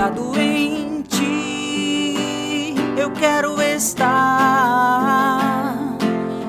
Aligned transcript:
apoiado 0.00 0.40
em 0.40 1.02
ti. 1.02 2.74
Eu 2.96 3.10
quero 3.10 3.60
estar 3.60 4.08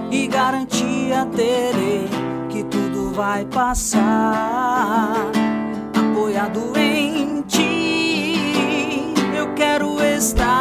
e 0.10 0.26
garantia 0.28 1.28
terei 1.36 2.08
que 2.50 2.64
tudo 2.64 3.12
vai 3.12 3.44
passar. 3.46 5.18
Apoiado 5.94 6.72
em 6.78 7.42
ti, 7.42 8.36
eu 9.36 9.54
quero 9.54 10.02
estar 10.02 10.56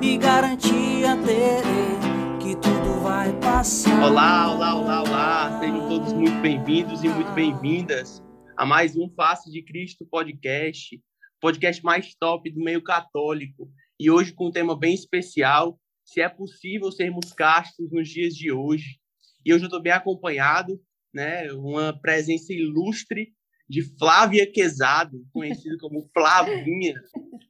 e 0.00 0.16
garantia 0.16 1.18
terei 1.24 1.98
que 2.40 2.56
tudo 2.56 3.02
vai 3.02 3.30
passar. 3.34 4.02
Olá, 4.02 4.50
olá, 4.50 4.74
olá, 4.74 5.02
olá. 5.02 5.58
Sejam 5.60 5.86
todos 5.88 6.14
muito 6.14 6.40
bem-vindos 6.40 7.04
e 7.04 7.08
muito 7.10 7.30
bem-vindas 7.32 8.25
a 8.56 8.64
mais 8.64 8.96
um 8.96 9.08
Face 9.10 9.50
de 9.50 9.62
Cristo 9.62 10.06
podcast, 10.06 10.98
podcast 11.38 11.84
mais 11.84 12.14
top 12.14 12.50
do 12.50 12.60
meio 12.60 12.82
católico. 12.82 13.70
E 14.00 14.10
hoje 14.10 14.32
com 14.32 14.46
um 14.46 14.50
tema 14.50 14.74
bem 14.74 14.94
especial, 14.94 15.78
se 16.02 16.22
é 16.22 16.28
possível 16.28 16.90
sermos 16.90 17.32
castos 17.32 17.90
nos 17.92 18.08
dias 18.08 18.34
de 18.34 18.50
hoje. 18.50 18.98
E 19.44 19.52
hoje 19.52 19.64
eu 19.64 19.66
estou 19.66 19.82
bem 19.82 19.92
acompanhado, 19.92 20.80
né, 21.12 21.52
uma 21.52 21.92
presença 22.00 22.52
ilustre 22.52 23.34
de 23.68 23.82
Flávia 23.98 24.50
Quezado, 24.50 25.22
conhecida 25.32 25.76
como 25.78 26.08
Flavinha. 26.14 26.94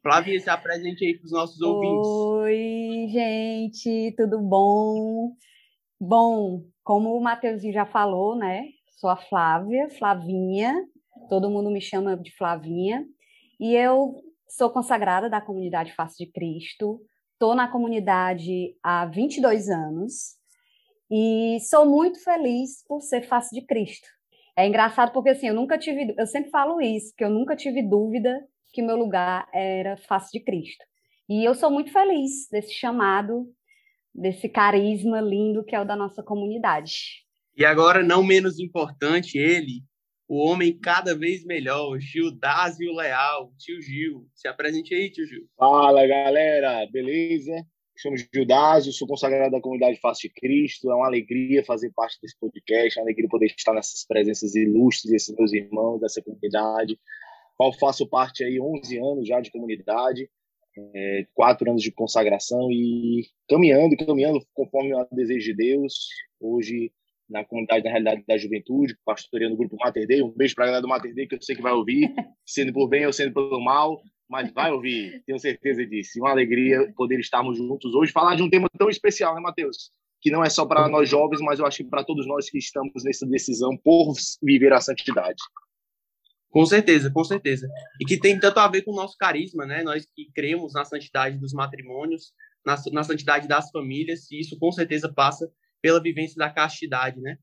Flávia, 0.02 0.40
se 0.40 0.50
apresente 0.50 1.04
aí 1.04 1.16
para 1.16 1.26
os 1.26 1.32
nossos 1.32 1.60
ouvintes. 1.60 2.08
Oi, 2.08 3.08
gente, 3.12 4.12
tudo 4.16 4.40
bom? 4.40 5.36
Bom, 6.00 6.64
como 6.82 7.16
o 7.16 7.22
Matheusinho 7.22 7.72
já 7.72 7.86
falou, 7.86 8.36
né? 8.36 8.64
Sou 8.98 9.10
a 9.10 9.16
Flávia, 9.16 9.88
Flavinha, 9.90 10.74
todo 11.28 11.50
mundo 11.50 11.70
me 11.70 11.80
chama 11.80 12.16
de 12.16 12.34
Flavinha, 12.36 13.04
e 13.60 13.74
eu 13.74 14.14
sou 14.48 14.70
consagrada 14.70 15.28
da 15.28 15.40
comunidade 15.40 15.94
Face 15.94 16.16
de 16.16 16.30
Cristo, 16.30 17.00
estou 17.32 17.54
na 17.54 17.68
comunidade 17.68 18.74
há 18.82 19.06
22 19.06 19.68
anos, 19.68 20.36
e 21.10 21.58
sou 21.68 21.86
muito 21.86 22.22
feliz 22.22 22.84
por 22.86 23.00
ser 23.00 23.22
Face 23.22 23.54
de 23.54 23.64
Cristo. 23.64 24.08
É 24.56 24.66
engraçado 24.66 25.12
porque 25.12 25.30
assim, 25.30 25.48
eu 25.48 25.54
nunca 25.54 25.76
tive, 25.76 26.14
eu 26.16 26.26
sempre 26.26 26.50
falo 26.50 26.80
isso, 26.80 27.12
que 27.16 27.22
eu 27.22 27.30
nunca 27.30 27.54
tive 27.54 27.82
dúvida 27.82 28.42
que 28.72 28.82
meu 28.82 28.96
lugar 28.96 29.48
era 29.54 29.96
face 29.96 30.30
de 30.32 30.44
Cristo. 30.44 30.84
E 31.28 31.44
eu 31.44 31.54
sou 31.54 31.70
muito 31.70 31.90
feliz 31.92 32.48
desse 32.50 32.72
chamado, 32.72 33.46
desse 34.14 34.48
carisma 34.48 35.20
lindo 35.20 35.64
que 35.64 35.74
é 35.74 35.80
o 35.80 35.84
da 35.84 35.96
nossa 35.96 36.22
comunidade. 36.22 37.24
E 37.56 37.64
agora, 37.64 38.02
não 38.02 38.22
menos 38.22 38.58
importante, 38.58 39.38
ele, 39.38 39.82
o 40.28 40.38
homem 40.38 40.76
cada 40.76 41.16
vez 41.16 41.44
melhor, 41.44 41.98
Gil 42.00 42.32
Dásio 42.32 42.92
Leal, 42.94 43.52
tio 43.58 43.80
Gil. 43.80 44.26
Se 44.34 44.48
apresente 44.48 44.94
aí, 44.94 45.10
tio 45.10 45.26
Gil. 45.26 45.46
Fala, 45.56 46.06
galera, 46.06 46.86
beleza? 46.90 47.64
Chamo 47.98 48.16
Gildásio, 48.16 48.92
sou 48.92 49.08
consagrado 49.08 49.52
da 49.52 49.60
comunidade 49.60 49.98
Face 50.00 50.22
de 50.22 50.34
Cristo. 50.34 50.90
É 50.90 50.94
uma 50.94 51.06
alegria 51.06 51.64
fazer 51.64 51.90
parte 51.94 52.18
desse 52.20 52.38
podcast, 52.38 52.98
é 52.98 53.02
uma 53.02 53.06
alegria 53.06 53.28
poder 53.28 53.46
estar 53.46 53.72
nessas 53.72 54.04
presenças 54.06 54.54
ilustres 54.54 55.10
desses 55.10 55.34
meus 55.34 55.52
irmãos, 55.52 56.00
dessa 56.00 56.20
comunidade, 56.20 56.98
qual 57.56 57.72
faço 57.72 58.06
parte 58.06 58.44
aí 58.44 58.60
11 58.60 58.98
anos 58.98 59.26
já 59.26 59.40
de 59.40 59.50
comunidade, 59.50 60.28
é, 60.94 61.26
quatro 61.32 61.70
anos 61.70 61.82
de 61.82 61.90
consagração 61.90 62.70
e 62.70 63.26
caminhando, 63.48 63.96
caminhando 63.96 64.46
conforme 64.52 64.94
o 64.94 65.06
desejo 65.10 65.52
de 65.52 65.56
Deus. 65.56 66.08
Hoje 66.38 66.92
na 67.28 67.44
comunidade 67.44 67.84
da 67.84 67.90
realidade 67.90 68.24
da 68.26 68.38
juventude, 68.38 68.96
pastoreando 69.04 69.54
o 69.54 69.58
grupo 69.58 69.76
Mater. 69.76 70.06
Um 70.24 70.30
beijo 70.30 70.54
para 70.54 70.64
a 70.64 70.66
galera 70.68 70.82
do 70.82 70.88
Mater 70.88 71.14
que 71.14 71.34
eu 71.34 71.42
sei 71.42 71.56
que 71.56 71.62
vai 71.62 71.72
ouvir, 71.72 72.12
sendo 72.46 72.72
por 72.72 72.88
bem 72.88 73.06
ou 73.06 73.12
sendo 73.12 73.34
pelo 73.34 73.60
mal, 73.62 74.00
mas 74.28 74.52
vai 74.52 74.72
ouvir, 74.72 75.22
tenho 75.24 75.38
certeza 75.38 75.84
disso. 75.86 76.18
Uma 76.18 76.30
alegria 76.30 76.92
poder 76.96 77.18
estarmos 77.20 77.56
juntos 77.56 77.94
hoje, 77.94 78.12
falar 78.12 78.34
de 78.34 78.42
um 78.42 78.50
tema 78.50 78.68
tão 78.78 78.88
especial, 78.88 79.34
né, 79.34 79.40
Matheus? 79.40 79.90
Que 80.20 80.30
não 80.30 80.44
é 80.44 80.50
só 80.50 80.66
para 80.66 80.88
nós 80.88 81.08
jovens, 81.08 81.40
mas 81.40 81.58
eu 81.58 81.66
acho 81.66 81.78
que 81.78 81.90
para 81.90 82.04
todos 82.04 82.26
nós 82.26 82.50
que 82.50 82.58
estamos 82.58 83.04
nessa 83.04 83.26
decisão 83.26 83.76
por 83.76 84.14
viver 84.42 84.72
a 84.72 84.80
santidade. 84.80 85.40
Com 86.50 86.64
certeza, 86.64 87.10
com 87.10 87.22
certeza. 87.22 87.68
E 88.00 88.04
que 88.04 88.18
tem 88.18 88.38
tanto 88.38 88.58
a 88.58 88.68
ver 88.68 88.82
com 88.82 88.92
o 88.92 88.96
nosso 88.96 89.16
carisma, 89.18 89.66
né? 89.66 89.82
Nós 89.82 90.06
que 90.06 90.30
cremos 90.34 90.72
na 90.72 90.84
santidade 90.84 91.38
dos 91.38 91.52
matrimônios, 91.52 92.32
na, 92.64 92.76
na 92.92 93.04
santidade 93.04 93.46
das 93.46 93.70
famílias, 93.70 94.30
e 94.30 94.40
isso 94.40 94.58
com 94.58 94.72
certeza 94.72 95.12
passa 95.12 95.48
pela 95.80 96.02
vivência 96.02 96.36
da 96.36 96.50
castidade, 96.50 97.20
né? 97.20 97.38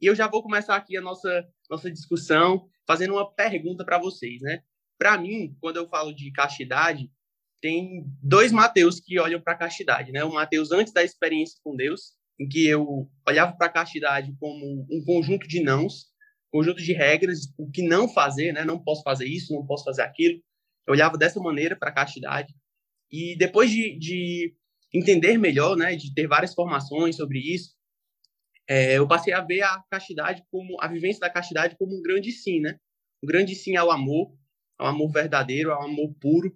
E 0.00 0.06
eu 0.06 0.14
já 0.14 0.28
vou 0.28 0.42
começar 0.42 0.76
aqui 0.76 0.96
a 0.96 1.00
nossa, 1.00 1.46
nossa 1.70 1.90
discussão 1.90 2.68
fazendo 2.86 3.14
uma 3.14 3.32
pergunta 3.32 3.84
para 3.84 3.98
vocês, 3.98 4.40
né? 4.42 4.62
Para 4.98 5.18
mim, 5.18 5.56
quando 5.60 5.76
eu 5.76 5.88
falo 5.88 6.14
de 6.14 6.30
castidade, 6.32 7.10
tem 7.60 8.04
dois 8.22 8.52
Mateus 8.52 9.00
que 9.00 9.18
olham 9.18 9.40
para 9.40 9.54
a 9.54 9.58
castidade, 9.58 10.12
né? 10.12 10.22
O 10.24 10.32
Mateus 10.32 10.70
antes 10.70 10.92
da 10.92 11.02
experiência 11.02 11.58
com 11.64 11.74
Deus, 11.74 12.12
em 12.38 12.48
que 12.48 12.66
eu 12.66 13.10
olhava 13.26 13.56
para 13.56 13.68
a 13.68 13.72
castidade 13.72 14.34
como 14.38 14.86
um 14.90 15.04
conjunto 15.04 15.48
de 15.48 15.62
nãos, 15.62 16.06
conjunto 16.50 16.82
de 16.82 16.92
regras, 16.92 17.52
o 17.56 17.70
que 17.70 17.82
não 17.82 18.08
fazer, 18.08 18.52
né? 18.52 18.64
Não 18.64 18.78
posso 18.78 19.02
fazer 19.02 19.26
isso, 19.26 19.54
não 19.54 19.66
posso 19.66 19.84
fazer 19.84 20.02
aquilo. 20.02 20.40
Eu 20.86 20.92
olhava 20.92 21.16
dessa 21.16 21.40
maneira 21.40 21.74
para 21.74 21.88
a 21.90 21.94
castidade. 21.94 22.54
E 23.10 23.36
depois 23.38 23.70
de, 23.70 23.98
de 23.98 24.54
entender 24.94 25.36
melhor, 25.36 25.76
né, 25.76 25.96
de 25.96 26.14
ter 26.14 26.28
várias 26.28 26.54
formações 26.54 27.16
sobre 27.16 27.40
isso, 27.40 27.74
é, 28.68 28.96
eu 28.96 29.06
passei 29.06 29.32
a 29.32 29.40
ver 29.40 29.62
a 29.62 29.82
castidade 29.90 30.42
como 30.50 30.80
a 30.80 30.88
vivência 30.88 31.20
da 31.20 31.30
castidade 31.30 31.76
como 31.76 31.98
um 31.98 32.02
grande 32.02 32.30
sim, 32.32 32.60
né? 32.60 32.78
Um 33.22 33.26
grande 33.26 33.54
sim 33.54 33.76
ao 33.76 33.90
amor, 33.90 34.34
ao 34.78 34.86
amor 34.86 35.10
verdadeiro, 35.12 35.72
ao 35.72 35.82
amor 35.82 36.14
puro. 36.20 36.54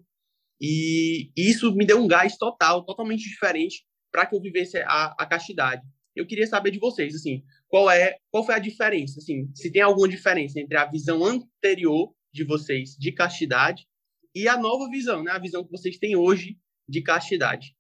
E 0.60 1.30
isso 1.36 1.74
me 1.74 1.84
deu 1.84 2.00
um 2.02 2.08
gás 2.08 2.36
total, 2.36 2.84
totalmente 2.84 3.28
diferente 3.28 3.84
para 4.10 4.24
que 4.24 4.34
eu 4.34 4.40
vivesse 4.40 4.78
a, 4.78 5.14
a 5.18 5.26
castidade. 5.26 5.82
Eu 6.16 6.26
queria 6.26 6.46
saber 6.46 6.70
de 6.70 6.78
vocês, 6.78 7.14
assim, 7.14 7.42
qual 7.68 7.90
é, 7.90 8.16
qual 8.30 8.44
foi 8.44 8.54
a 8.54 8.58
diferença, 8.58 9.20
assim, 9.20 9.50
se 9.54 9.70
tem 9.70 9.82
alguma 9.82 10.08
diferença 10.08 10.58
entre 10.58 10.76
a 10.76 10.86
visão 10.86 11.24
anterior 11.24 12.12
de 12.32 12.42
vocês 12.44 12.96
de 12.98 13.12
castidade 13.12 13.86
e 14.34 14.48
a 14.48 14.56
nova 14.56 14.88
visão, 14.90 15.22
né? 15.22 15.30
A 15.30 15.38
visão 15.38 15.62
que 15.62 15.70
vocês 15.70 15.98
têm 15.98 16.16
hoje 16.16 16.58
de 16.88 17.02
castidade. 17.02 17.76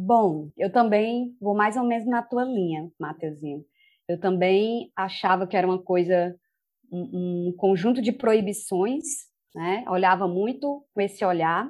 Bom, 0.00 0.50
eu 0.56 0.70
também 0.70 1.36
vou 1.40 1.56
mais 1.56 1.76
ou 1.76 1.82
menos 1.82 2.06
na 2.06 2.22
tua 2.22 2.44
linha, 2.44 2.88
Mateuzinho. 3.00 3.64
Eu 4.08 4.18
também 4.20 4.92
achava 4.94 5.44
que 5.44 5.56
era 5.56 5.66
uma 5.66 5.82
coisa, 5.82 6.36
um, 6.90 7.48
um 7.48 7.52
conjunto 7.56 8.00
de 8.00 8.12
proibições, 8.12 9.04
né? 9.52 9.84
Olhava 9.88 10.28
muito 10.28 10.86
com 10.94 11.00
esse 11.00 11.24
olhar, 11.24 11.68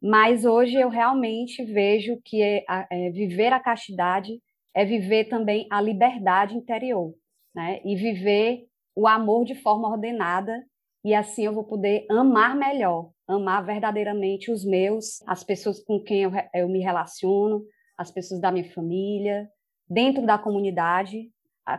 mas 0.00 0.44
hoje 0.44 0.76
eu 0.76 0.88
realmente 0.88 1.64
vejo 1.64 2.16
que 2.24 2.40
é, 2.40 2.64
é, 2.88 3.10
viver 3.10 3.52
a 3.52 3.58
castidade 3.58 4.40
é 4.72 4.84
viver 4.84 5.24
também 5.24 5.66
a 5.68 5.80
liberdade 5.80 6.56
interior, 6.56 7.12
né? 7.52 7.80
E 7.84 7.96
viver 7.96 8.66
o 8.94 9.08
amor 9.08 9.44
de 9.44 9.56
forma 9.56 9.88
ordenada, 9.88 10.64
e 11.04 11.12
assim 11.12 11.44
eu 11.46 11.52
vou 11.52 11.64
poder 11.64 12.06
amar 12.08 12.54
melhor, 12.54 13.10
amar 13.26 13.64
verdadeiramente 13.64 14.50
os 14.50 14.64
meus, 14.64 15.22
as 15.26 15.44
pessoas 15.44 15.82
com 15.82 16.00
quem 16.00 16.22
eu, 16.22 16.32
eu 16.54 16.68
me 16.68 16.80
relaciono, 16.80 17.64
as 17.96 18.10
pessoas 18.10 18.40
da 18.40 18.50
minha 18.50 18.70
família, 18.72 19.48
dentro 19.88 20.24
da 20.24 20.38
comunidade, 20.38 21.30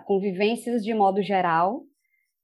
convivências 0.06 0.84
de 0.84 0.94
modo 0.94 1.22
geral. 1.22 1.84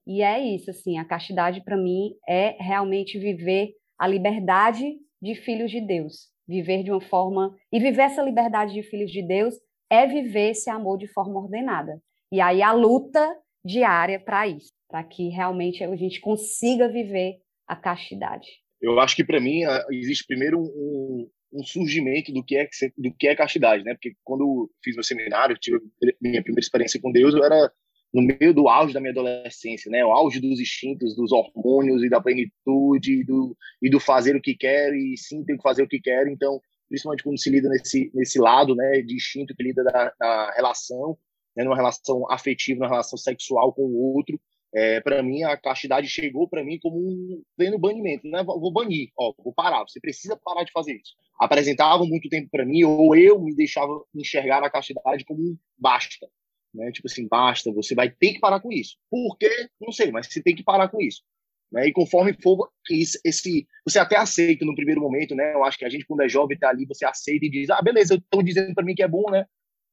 E 0.05 0.21
é 0.21 0.39
isso, 0.39 0.71
assim, 0.71 0.97
a 0.97 1.05
castidade 1.05 1.61
para 1.61 1.77
mim 1.77 2.15
é 2.27 2.55
realmente 2.59 3.19
viver 3.19 3.73
a 3.97 4.07
liberdade 4.07 4.97
de 5.21 5.35
filhos 5.35 5.69
de 5.69 5.81
Deus, 5.81 6.29
viver 6.47 6.83
de 6.83 6.91
uma 6.91 7.01
forma 7.01 7.55
e 7.71 7.79
viver 7.79 8.03
essa 8.03 8.23
liberdade 8.23 8.73
de 8.73 8.83
filhos 8.83 9.11
de 9.11 9.21
Deus 9.21 9.55
é 9.89 10.07
viver 10.07 10.51
esse 10.51 10.69
amor 10.69 10.97
de 10.97 11.07
forma 11.07 11.39
ordenada. 11.39 12.01
E 12.31 12.39
aí 12.39 12.61
a 12.61 12.71
luta 12.71 13.37
diária 13.63 14.19
para 14.19 14.47
isso, 14.47 14.72
para 14.87 15.03
que 15.03 15.29
realmente 15.29 15.84
a 15.84 15.95
gente 15.95 16.19
consiga 16.22 16.87
viver 16.87 17.41
a 17.67 17.75
castidade. 17.75 18.47
Eu 18.81 18.99
acho 18.99 19.16
que 19.16 19.23
para 19.23 19.40
mim 19.40 19.61
existe 19.91 20.26
primeiro 20.26 20.59
um, 20.59 21.29
um, 21.53 21.64
surgimento 21.64 22.31
do 22.31 22.43
que 22.43 22.55
é 22.55 22.70
do 22.97 23.14
que 23.14 23.28
é 23.28 23.35
castidade, 23.35 23.84
né? 23.84 23.93
Porque 23.93 24.16
quando 24.23 24.72
fiz 24.84 24.96
meu 24.96 25.03
seminário, 25.03 25.58
tive 25.58 25.79
minha 26.22 26.41
primeira 26.41 26.61
experiência 26.61 26.99
com 27.02 27.11
Deus, 27.11 27.34
eu 27.34 27.43
era 27.43 27.72
no 28.14 28.22
meio 28.22 28.53
do 28.53 28.67
auge 28.67 28.93
da 28.93 28.99
minha 28.99 29.11
adolescência, 29.11 29.91
né? 29.91 30.03
O 30.03 30.11
auge 30.11 30.40
dos 30.40 30.59
instintos, 30.59 31.16
dos 31.16 31.31
hormônios 31.31 32.03
e 32.03 32.09
da 32.09 32.22
plenitude 32.22 33.20
e 33.20 33.23
do, 33.23 33.55
e 33.81 33.90
do 33.90 33.99
fazer 33.99 34.35
o 34.35 34.41
que 34.41 34.55
quero 34.55 34.96
e 34.96 35.16
sim 35.17 35.43
tenho 35.43 35.58
que 35.58 35.64
fazer 35.64 35.84
o 35.84 35.87
que 35.87 35.99
quero. 35.99 36.29
Então, 36.29 36.61
principalmente 36.87 37.23
quando 37.23 37.40
se 37.40 37.49
lida 37.49 37.70
nesse 37.70 38.09
nesse 38.14 38.40
lado, 38.40 38.76
né, 38.76 39.02
de 39.02 39.16
instinto 39.16 39.55
que 39.55 39.64
lida 39.64 39.84
da, 39.84 40.14
da 40.20 40.52
relação, 40.55 41.17
né, 41.55 41.64
numa 41.64 41.76
relação 41.76 42.29
afetiva, 42.31 42.79
numa 42.79 42.90
relação 42.90 43.17
sexual 43.17 43.73
com 43.73 43.84
o 43.84 44.16
outro, 44.16 44.40
é, 44.73 45.01
para 45.01 45.23
mim 45.23 45.43
a 45.43 45.57
castidade 45.57 46.07
chegou 46.07 46.47
para 46.47 46.63
mim 46.63 46.77
como 46.79 46.97
um 46.97 47.41
pleno 47.57 47.79
banimento, 47.79 48.27
né? 48.27 48.43
Vou 48.43 48.71
banir, 48.71 49.09
ó, 49.17 49.33
vou 49.43 49.53
parar. 49.53 49.83
Você 49.87 49.99
precisa 49.99 50.37
parar 50.43 50.63
de 50.63 50.71
fazer 50.71 50.93
isso. 50.93 51.16
Apresentavam 51.39 52.05
muito 52.07 52.29
tempo 52.29 52.49
para 52.51 52.66
mim, 52.66 52.83
ou 52.83 53.16
eu 53.16 53.39
me 53.39 53.55
deixava 53.55 53.91
enxergar 54.13 54.63
a 54.63 54.69
castidade 54.69 55.25
como 55.25 55.41
um 55.41 55.57
basta, 55.77 56.27
né? 56.73 56.91
Tipo 56.91 57.07
assim, 57.07 57.27
basta. 57.27 57.71
Você 57.71 57.95
vai 57.95 58.09
ter 58.09 58.33
que 58.33 58.39
parar 58.39 58.59
com 58.59 58.71
isso. 58.71 58.97
Por 59.09 59.37
quê? 59.37 59.49
Não 59.81 59.91
sei, 59.91 60.11
mas 60.11 60.27
você 60.27 60.41
tem 60.41 60.55
que 60.55 60.63
parar 60.63 60.89
com 60.89 61.01
isso. 61.01 61.23
Né? 61.71 61.87
E 61.87 61.93
conforme 61.93 62.35
for 62.41 62.69
esse, 62.89 63.67
você 63.85 63.99
até 63.99 64.17
aceita 64.17 64.66
no 64.66 64.75
primeiro 64.75 65.01
momento, 65.01 65.35
né? 65.35 65.53
Eu 65.53 65.63
acho 65.63 65.77
que 65.77 65.85
a 65.85 65.89
gente 65.89 66.05
quando 66.05 66.21
é 66.21 66.29
jovem 66.29 66.57
tá 66.57 66.69
ali, 66.69 66.85
você 66.85 67.05
aceita 67.05 67.45
e 67.45 67.49
diz: 67.49 67.69
"Ah, 67.69 67.81
beleza, 67.81 68.21
eu 68.33 68.43
dizendo 68.43 68.73
para 68.73 68.83
mim 68.83 68.95
que 68.95 69.03
é 69.03 69.07
bom, 69.07 69.29
né?" 69.29 69.45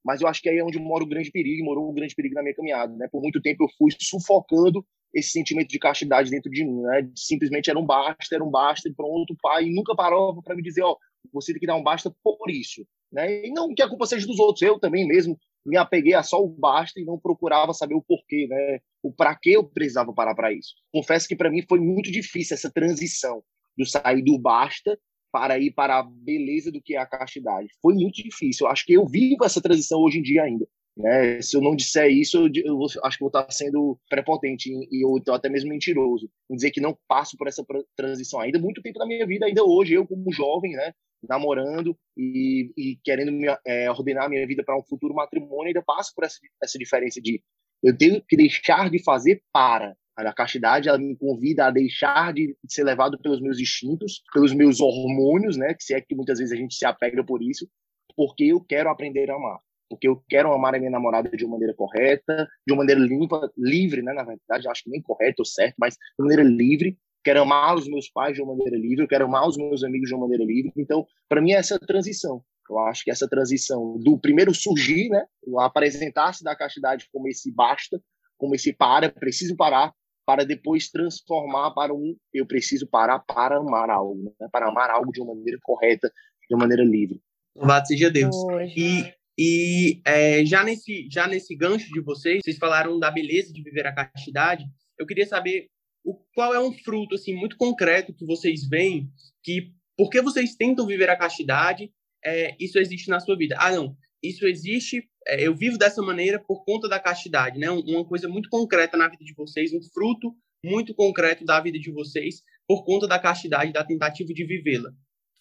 Mas 0.07 0.21
eu 0.21 0.29
acho 0.29 0.41
que 0.41 0.49
aí 0.49 0.59
é 0.59 0.65
onde 0.65 0.79
mora 0.79 1.03
o 1.03 1.09
grande 1.09 1.33
perigo, 1.33 1.65
morou 1.65 1.91
o 1.91 1.93
grande 1.93 2.15
perigo 2.15 2.37
na 2.37 2.43
minha 2.43 2.55
caminhada, 2.55 2.95
né? 2.95 3.09
Por 3.11 3.21
muito 3.21 3.43
tempo 3.43 3.65
eu 3.65 3.69
fui 3.77 3.91
sufocando 4.01 4.87
esse 5.13 5.31
sentimento 5.31 5.69
de 5.69 5.81
castidade 5.81 6.31
dentro 6.31 6.49
de 6.49 6.65
mim, 6.65 6.81
né? 6.83 7.11
Simplesmente 7.17 7.69
era 7.69 7.79
um 7.79 7.85
basta, 7.85 8.33
era 8.33 8.45
um 8.45 8.51
basta, 8.51 8.89
e 8.89 8.95
pronto, 8.95 9.33
o 9.33 9.37
pai 9.37 9.69
nunca 9.69 9.97
parou 9.97 10.41
para 10.43 10.55
me 10.55 10.63
dizer, 10.63 10.83
ó, 10.83 10.97
você 11.33 11.53
tem 11.53 11.59
que 11.59 11.67
dar 11.67 11.75
um 11.75 11.83
basta 11.83 12.15
por 12.23 12.49
isso, 12.49 12.87
né? 13.11 13.47
E 13.47 13.51
não 13.51 13.75
que 13.75 13.83
a 13.83 13.89
culpa 13.89 14.07
seja 14.07 14.29
dos 14.29 14.39
outros, 14.39 14.63
eu 14.63 14.79
também 14.79 15.09
mesmo 15.09 15.37
me 15.65 15.77
apeguei 15.77 16.15
a 16.15 16.23
só 16.23 16.41
o 16.41 16.49
basta 16.49 17.01
e 17.01 17.05
não 17.05 17.19
procurava 17.19 17.75
saber 17.75 17.95
o 17.95 18.03
porquê, 18.03 18.47
né? 18.49 18.79
O 19.03 19.13
para 19.13 19.35
que 19.35 19.53
eu 19.53 19.65
precisava 19.65 20.13
parar 20.13 20.37
para 20.37 20.53
isso. 20.53 20.75
Confesso 20.93 21.27
que 21.27 21.35
para 21.35 21.51
mim 21.51 21.65
foi 21.69 21.81
muito 21.81 22.13
difícil 22.13 22.55
essa 22.55 22.71
transição 22.71 23.43
do 23.77 23.85
sair 23.85 24.23
do 24.23 24.39
basta 24.39 24.97
para 25.37 25.59
ir 25.59 25.71
para 25.71 25.99
a 25.99 26.03
beleza 26.03 26.73
do 26.73 26.81
que 26.81 26.97
é 26.97 26.99
a 26.99 27.05
castidade. 27.05 27.69
Foi 27.83 27.93
muito 27.93 28.23
difícil. 28.23 28.67
Eu 28.67 28.73
acho 28.73 28.87
que 28.87 28.95
eu 28.95 29.07
vivo 29.07 29.45
essa 29.45 29.61
transição 29.61 30.01
hoje 30.01 30.19
em 30.19 30.23
dia 30.23 30.43
ainda. 30.45 30.67
Né? 30.97 31.43
Se 31.43 31.55
eu 31.55 31.61
não 31.61 31.77
disser 31.77 32.11
isso, 32.11 32.39
eu, 32.39 32.51
eu 32.65 32.83
acho 33.05 33.19
que 33.19 33.23
vou 33.23 33.29
estar 33.29 33.47
sendo 33.51 33.99
prepotente 34.09 34.71
e 34.71 35.05
eu 35.05 35.19
estou 35.19 35.35
até 35.35 35.51
mesmo 35.51 35.69
mentiroso 35.69 36.31
em 36.51 36.57
dizer 36.57 36.71
que 36.71 36.81
não 36.81 36.97
passo 37.07 37.37
por 37.37 37.47
essa 37.49 37.63
transição 37.95 38.41
ainda. 38.41 38.59
Muito 38.59 38.81
tempo 38.81 38.99
da 38.99 39.05
minha 39.05 39.27
vida, 39.27 39.45
ainda 39.45 39.63
hoje, 39.63 39.93
eu 39.93 40.07
como 40.07 40.33
jovem, 40.33 40.73
né? 40.73 40.95
namorando 41.29 41.95
e, 42.17 42.73
e 42.75 42.99
querendo 43.05 43.33
me, 43.33 43.47
é, 43.67 43.91
ordenar 43.91 44.31
minha 44.31 44.47
vida 44.47 44.65
para 44.65 44.79
um 44.79 44.85
futuro 44.85 45.15
matrimônio, 45.15 45.67
ainda 45.67 45.83
passo 45.83 46.15
por 46.15 46.25
essa, 46.25 46.39
essa 46.63 46.79
diferença 46.79 47.21
de 47.21 47.43
eu 47.83 47.95
tenho 47.95 48.23
que 48.27 48.39
deixar 48.39 48.89
de 48.89 49.03
fazer 49.03 49.43
para. 49.53 49.95
A 50.17 50.33
castidade 50.33 50.89
ela 50.89 50.99
me 50.99 51.17
convida 51.17 51.67
a 51.67 51.71
deixar 51.71 52.33
de 52.33 52.57
ser 52.67 52.85
levado 52.85 53.19
pelos 53.19 53.41
meus 53.41 53.61
instintos, 53.61 54.23
pelos 54.33 54.55
meus 54.55 54.81
hormônios, 54.81 55.57
né? 55.57 55.75
Que 55.75 55.85
se 55.85 55.95
é 55.95 56.01
que 56.01 56.15
muitas 56.15 56.39
vezes 56.39 56.53
a 56.53 56.57
gente 56.57 56.75
se 56.75 56.87
apega 56.87 57.23
por 57.23 57.43
isso, 57.43 57.69
porque 58.17 58.45
eu 58.45 58.61
quero 58.61 58.89
aprender 58.89 59.31
a 59.31 59.35
amar 59.35 59.59
porque 59.89 60.09
eu 60.09 60.23
quero 60.29 60.53
amar 60.53 60.75
a 60.75 60.79
minha 60.79 60.91
namorada 60.91 61.31
de 61.31 61.45
uma 61.45 61.53
maneira 61.53 61.75
correta, 61.75 62.49
de 62.67 62.73
uma 62.73 62.79
maneira 62.79 63.01
limpa, 63.01 63.51
livre, 63.57 64.03
né? 64.03 64.13
Na 64.13 64.25
verdade, 64.25 64.69
acho 64.69 64.85
que 64.85 64.91
nem 64.91 65.01
correto 65.01 65.41
ou 65.41 65.45
certo, 65.45 65.75
mas 65.79 65.95
de 65.95 66.01
maneira 66.19 66.43
livre. 66.43 66.99
Quero 67.25 67.43
amar 67.43 67.75
os 67.75 67.89
meus 67.89 68.09
pais 68.09 68.37
de 68.37 68.43
uma 68.43 68.55
maneira 68.55 68.77
livre, 68.77 69.03
eu 69.03 69.09
quero 69.09 69.25
amar 69.25 69.49
os 69.49 69.57
meus 69.57 69.83
amigos 69.83 70.09
de 70.09 70.15
uma 70.15 70.23
maneira 70.23 70.45
livre. 70.45 70.73
Então, 70.77 71.05
para 71.29 71.41
mim, 71.41 71.53
é 71.53 71.57
essa 71.57 71.79
transição. 71.79 72.43
Eu 72.71 72.79
acho 72.81 73.03
que 73.05 73.11
essa 73.11 73.29
transição 73.29 73.99
do 73.99 74.19
primeiro 74.19 74.55
surgir, 74.55 75.09
né? 75.09 75.25
Apresentar-se 75.59 76.45
da 76.45 76.55
castidade 76.55 77.09
como 77.13 77.29
esse 77.29 77.53
basta, 77.53 78.01
como 78.37 78.55
esse 78.55 78.73
para, 78.73 79.11
preciso 79.11 79.57
parar, 79.57 79.93
para 80.27 80.45
depois 80.45 80.91
transformar 80.91 81.71
para 81.71 81.95
um 81.95 82.17
eu 82.35 82.45
preciso 82.45 82.87
parar 82.87 83.21
para 83.21 83.57
amar 83.59 83.89
algo, 83.89 84.35
né? 84.41 84.49
para 84.51 84.69
amar 84.69 84.91
algo 84.91 85.13
de 85.13 85.23
uma 85.23 85.35
maneira 85.35 85.59
correta, 85.63 86.13
de 86.49 86.55
uma 86.55 86.63
maneira 86.63 86.85
livre. 86.85 87.23
Louvado 87.55 87.87
seja 87.87 88.11
Deus. 88.11 88.35
E 88.77 89.15
e 89.39 90.01
é, 90.07 90.45
já, 90.47 90.65
nesse, 90.65 91.09
já 91.11 91.27
nesse 91.27 91.55
gancho 91.55 91.93
de 91.93 92.01
vocês, 92.01 92.41
vocês 92.43 92.57
falaram 92.57 92.99
da 92.99 93.11
beleza 93.11 93.53
de 93.53 93.63
viver 93.63 93.87
a 93.87 93.95
castidade. 93.95 94.65
Eu 94.99 95.07
queria 95.07 95.27
saber 95.27 95.69
o, 96.03 96.15
qual 96.35 96.55
é 96.55 96.61
um 96.61 96.73
fruto 96.73 97.17
assim 97.17 97.35
muito 97.35 97.57
concreto 97.57 98.15
que 98.15 98.25
vocês 98.25 98.67
veem 98.67 99.11
que 99.43 99.73
porque 99.97 100.21
vocês 100.21 100.55
tentam 100.55 100.87
viver 100.87 101.09
a 101.09 101.17
castidade, 101.17 101.91
é, 102.25 102.55
isso 102.61 102.79
existe 102.79 103.09
na 103.09 103.21
sua 103.21 103.37
vida. 103.37 103.57
Ah, 103.59 103.73
não, 103.73 103.97
isso 104.23 104.47
existe, 104.47 105.07
eu 105.29 105.55
vivo 105.55 105.79
dessa 105.79 106.03
maneira 106.03 106.39
por 106.39 106.65
conta 106.65 106.89
da 106.89 107.01
castidade, 107.01 107.59
né? 107.59 107.71
Uma 107.71 108.05
coisa 108.05 108.29
muito 108.29 108.49
concreta 108.49 108.97
na 108.97 109.09
vida 109.09 109.25
de 109.25 109.35
vocês, 109.35 109.73
um 109.73 109.83
fruto 109.83 110.35
muito 110.65 110.95
concreto 110.95 111.45
da 111.45 111.61
vida 111.61 111.79
de 111.79 111.91
vocês 111.91 112.43
por 112.67 112.85
conta 112.85 113.07
da 113.07 113.19
castidade, 113.19 113.73
da 113.73 113.85
tentativa 113.85 114.33
de 114.33 114.45
vivê-la. 114.45 114.91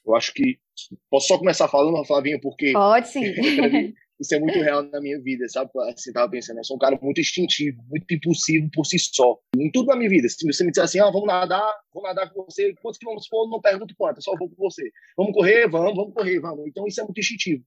Eu 0.06 0.16
acho 0.16 0.34
que 0.34 0.60
posso 1.10 1.28
só 1.28 1.38
começar 1.38 1.68
falando, 1.68 2.06
Flavinha, 2.06 2.40
porque 2.40 2.74
pode 2.74 3.08
sim. 3.10 3.24
isso 4.20 4.36
é 4.36 4.40
muito 4.40 4.60
real 4.60 4.84
na 4.84 5.02
minha 5.02 5.20
vida, 5.20 5.48
sabe? 5.50 5.72
Assim, 5.90 6.14
tava 6.14 6.30
pensando, 6.30 6.58
eu 6.58 6.64
sou 6.64 6.78
um 6.78 6.80
cara 6.80 6.98
muito 7.02 7.20
instintivo, 7.20 7.82
muito 7.90 8.06
impulsivo 8.14 8.70
por 8.72 8.86
si 8.86 8.98
só. 9.00 9.38
Em 9.58 9.72
tudo 9.72 9.88
na 9.88 9.96
minha 9.96 10.10
vida. 10.10 10.30
Se 10.30 10.46
você 10.46 10.64
me 10.64 10.70
disser 10.70 10.84
assim, 10.84 11.00
ah, 11.00 11.10
vamos 11.12 11.28
nadar, 11.28 11.74
vou 11.94 12.04
nadar 12.04 12.32
com 12.32 12.44
você, 12.44 12.74
quantos 12.82 13.00
quilômetros 13.00 13.28
for, 13.28 13.50
não 13.50 13.60
pergunto 13.60 13.96
quanto, 13.98 14.22
só 14.22 14.36
vou 14.38 14.50
com 14.50 14.56
você. 14.58 14.90
Vamos 15.18 15.34
correr, 15.34 15.68
vamos, 15.68 15.96
vamos 15.96 16.14
correr, 16.14 16.40
vamos. 16.40 16.68
Então 16.68 16.86
isso 16.88 17.02
é 17.02 17.04
muito 17.04 17.20
instintivo. 17.20 17.64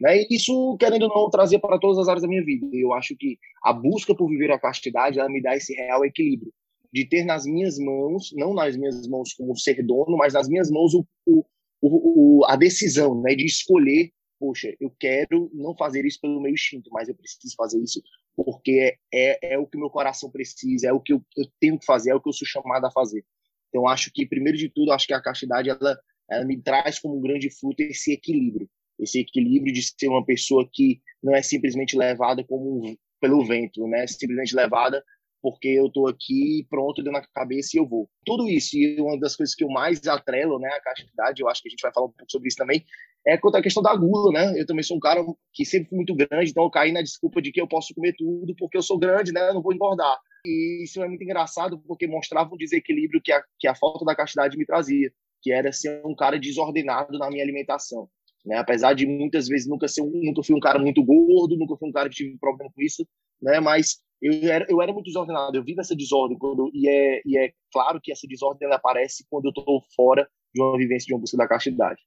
Né? 0.00 0.22
E 0.22 0.26
isso, 0.30 0.76
querendo 0.78 1.04
ou 1.04 1.08
não, 1.08 1.30
trazer 1.30 1.58
para 1.58 1.78
todas 1.78 1.98
as 1.98 2.08
áreas 2.08 2.22
da 2.22 2.28
minha 2.28 2.44
vida. 2.44 2.66
Eu 2.72 2.92
acho 2.92 3.16
que 3.16 3.38
a 3.62 3.72
busca 3.72 4.14
por 4.14 4.28
viver 4.28 4.50
a 4.50 4.58
castidade, 4.58 5.18
ela 5.18 5.28
me 5.28 5.42
dá 5.42 5.56
esse 5.56 5.74
real 5.74 6.04
equilíbrio 6.04 6.52
de 6.92 7.06
ter 7.06 7.24
nas 7.24 7.46
minhas 7.46 7.78
mãos, 7.78 8.30
não 8.34 8.52
nas 8.52 8.76
minhas 8.76 9.06
mãos 9.08 9.32
como 9.32 9.56
ser 9.56 9.82
dono, 9.82 10.16
mas 10.16 10.34
nas 10.34 10.46
minhas 10.46 10.70
mãos 10.70 10.92
o, 10.92 11.06
o, 11.24 11.44
o, 11.80 12.44
a 12.46 12.54
decisão 12.54 13.18
né, 13.22 13.34
de 13.34 13.46
escolher, 13.46 14.10
poxa, 14.38 14.74
eu 14.78 14.92
quero 15.00 15.50
não 15.54 15.74
fazer 15.74 16.04
isso 16.04 16.20
pelo 16.20 16.40
meu 16.40 16.52
instinto, 16.52 16.90
mas 16.92 17.08
eu 17.08 17.14
preciso 17.14 17.54
fazer 17.56 17.82
isso 17.82 18.02
porque 18.36 18.98
é, 19.12 19.36
é, 19.42 19.54
é 19.54 19.58
o 19.58 19.66
que 19.66 19.78
meu 19.78 19.90
coração 19.90 20.30
precisa, 20.30 20.88
é 20.88 20.92
o 20.92 21.00
que 21.00 21.12
eu, 21.12 21.24
eu, 21.36 21.46
tenho 21.60 21.78
que 21.78 21.84
fazer, 21.84 22.10
é 22.10 22.14
o 22.14 22.20
que 22.20 22.28
eu 22.28 22.32
sou 22.32 22.46
chamado 22.46 22.84
a 22.86 22.90
fazer. 22.90 23.24
Então, 23.68 23.86
acho 23.88 24.10
que, 24.12 24.26
primeiro 24.26 24.56
de 24.56 24.68
tudo, 24.68 24.92
acho 24.92 25.06
que 25.06 25.14
a 25.14 25.20
castidade, 25.20 25.70
ela, 25.70 25.98
ela 26.30 26.44
me 26.44 26.60
traz 26.60 26.98
como 26.98 27.16
um 27.16 27.20
grande 27.20 27.50
fruto 27.50 27.82
esse 27.82 28.12
equilíbrio, 28.12 28.68
esse 29.02 29.20
equilíbrio 29.20 29.72
de 29.72 29.82
ser 29.82 30.08
uma 30.08 30.24
pessoa 30.24 30.68
que 30.72 31.00
não 31.22 31.34
é 31.34 31.42
simplesmente 31.42 31.96
levada 31.96 32.44
como 32.44 32.96
pelo 33.20 33.44
vento, 33.44 33.86
né? 33.86 34.06
Simplesmente 34.06 34.54
levada 34.54 35.02
porque 35.42 35.68
eu 35.68 35.86
estou 35.86 36.06
aqui 36.06 36.64
pronto, 36.70 37.02
dando 37.02 37.16
a 37.16 37.26
cabeça 37.34 37.70
e 37.74 37.80
eu 37.80 37.86
vou. 37.86 38.08
Tudo 38.24 38.48
isso, 38.48 38.76
e 38.76 39.00
uma 39.00 39.18
das 39.18 39.34
coisas 39.34 39.54
que 39.56 39.64
eu 39.64 39.68
mais 39.68 40.06
atrelo, 40.06 40.58
né, 40.60 40.68
a 40.68 40.80
castidade, 40.80 41.42
eu 41.42 41.48
acho 41.48 41.60
que 41.60 41.68
a 41.68 41.70
gente 41.70 41.82
vai 41.82 41.92
falar 41.92 42.06
um 42.06 42.12
pouco 42.12 42.30
sobre 42.30 42.46
isso 42.46 42.56
também, 42.56 42.84
é 43.26 43.36
quanto 43.36 43.56
à 43.56 43.62
questão 43.62 43.82
da 43.82 43.94
gula, 43.94 44.32
né? 44.32 44.60
Eu 44.60 44.66
também 44.66 44.84
sou 44.84 44.96
um 44.96 45.00
cara 45.00 45.20
que 45.52 45.64
sempre 45.64 45.88
fui 45.88 45.96
muito 45.96 46.14
grande, 46.14 46.50
então 46.50 46.62
eu 46.62 46.70
caí 46.70 46.92
na 46.92 47.02
desculpa 47.02 47.42
de 47.42 47.50
que 47.50 47.60
eu 47.60 47.66
posso 47.66 47.92
comer 47.94 48.14
tudo 48.16 48.54
porque 48.56 48.76
eu 48.76 48.82
sou 48.82 48.98
grande, 48.98 49.32
né? 49.32 49.48
Eu 49.48 49.54
não 49.54 49.62
vou 49.62 49.74
engordar. 49.74 50.16
E 50.46 50.84
isso 50.84 51.02
é 51.02 51.08
muito 51.08 51.22
engraçado 51.22 51.78
porque 51.86 52.06
mostrava 52.06 52.52
um 52.52 52.56
desequilíbrio 52.56 53.20
que 53.22 53.32
a, 53.32 53.42
que 53.58 53.68
a 53.68 53.74
falta 53.74 54.04
da 54.04 54.14
castidade 54.14 54.56
me 54.56 54.66
trazia, 54.66 55.12
que 55.40 55.52
era 55.52 55.72
ser 55.72 56.02
um 56.04 56.14
cara 56.14 56.38
desordenado 56.38 57.18
na 57.18 57.28
minha 57.30 57.44
alimentação. 57.44 58.08
Né? 58.44 58.56
Apesar 58.56 58.94
de 58.94 59.06
muitas 59.06 59.46
vezes 59.46 59.68
nunca 59.68 59.86
ser 59.86 60.02
nunca 60.02 60.42
fui 60.42 60.56
um 60.56 60.60
cara 60.60 60.78
muito 60.78 61.02
gordo, 61.04 61.56
nunca 61.56 61.76
fui 61.76 61.88
um 61.88 61.92
cara 61.92 62.08
que 62.08 62.16
tive 62.16 62.38
problema 62.38 62.70
com 62.74 62.82
isso, 62.82 63.06
né? 63.40 63.60
Mas 63.60 63.98
eu 64.20 64.32
era, 64.50 64.66
eu 64.68 64.80
era 64.82 64.92
muito 64.92 65.06
desordenado, 65.06 65.56
eu 65.56 65.64
vi 65.64 65.74
essa 65.78 65.96
desordem 65.96 66.38
quando 66.38 66.70
e 66.72 66.88
é 66.88 67.22
e 67.24 67.38
é 67.38 67.52
claro 67.72 68.00
que 68.00 68.12
essa 68.12 68.26
desordem 68.26 68.66
ela 68.66 68.76
aparece 68.76 69.24
quando 69.28 69.46
eu 69.46 69.50
estou 69.50 69.82
fora 69.94 70.28
de 70.54 70.62
uma 70.62 70.76
vivência 70.76 71.06
de 71.06 71.14
uma 71.14 71.20
busca 71.20 71.36
da 71.36 71.48
castidade. 71.48 72.00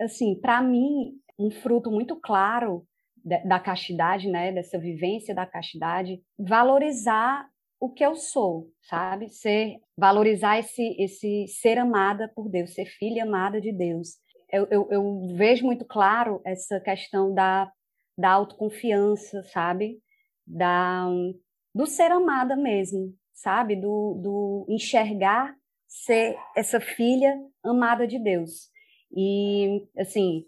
Assim, 0.00 0.34
para 0.40 0.62
mim, 0.62 1.12
um 1.38 1.50
fruto 1.50 1.90
muito 1.90 2.16
claro 2.16 2.84
da 3.24 3.60
castidade, 3.60 4.28
né, 4.28 4.50
dessa 4.50 4.76
vivência 4.78 5.32
da 5.32 5.46
castidade, 5.46 6.20
valorizar 6.36 7.46
o 7.78 7.88
que 7.88 8.04
eu 8.04 8.16
sou, 8.16 8.68
sabe? 8.82 9.30
Ser 9.30 9.76
valorizar 9.96 10.58
esse 10.58 10.96
esse 10.98 11.46
ser 11.48 11.78
amada 11.78 12.30
por 12.34 12.48
Deus, 12.48 12.74
ser 12.74 12.86
filha 12.86 13.24
amada 13.24 13.60
de 13.60 13.72
Deus. 13.72 14.16
Eu, 14.52 14.68
eu, 14.70 14.88
eu 14.90 15.34
vejo 15.34 15.64
muito 15.64 15.84
claro 15.84 16.40
essa 16.44 16.78
questão 16.80 17.32
da 17.32 17.70
da 18.16 18.30
autoconfiança, 18.30 19.42
sabe? 19.44 19.98
Da 20.46 21.06
do 21.74 21.86
ser 21.86 22.10
amada 22.10 22.54
mesmo, 22.54 23.14
sabe? 23.32 23.74
Do, 23.76 24.20
do 24.22 24.66
enxergar 24.68 25.54
ser 25.88 26.36
essa 26.56 26.80
filha 26.80 27.34
amada 27.64 28.06
de 28.06 28.18
Deus. 28.18 28.70
E, 29.14 29.86
assim, 29.96 30.44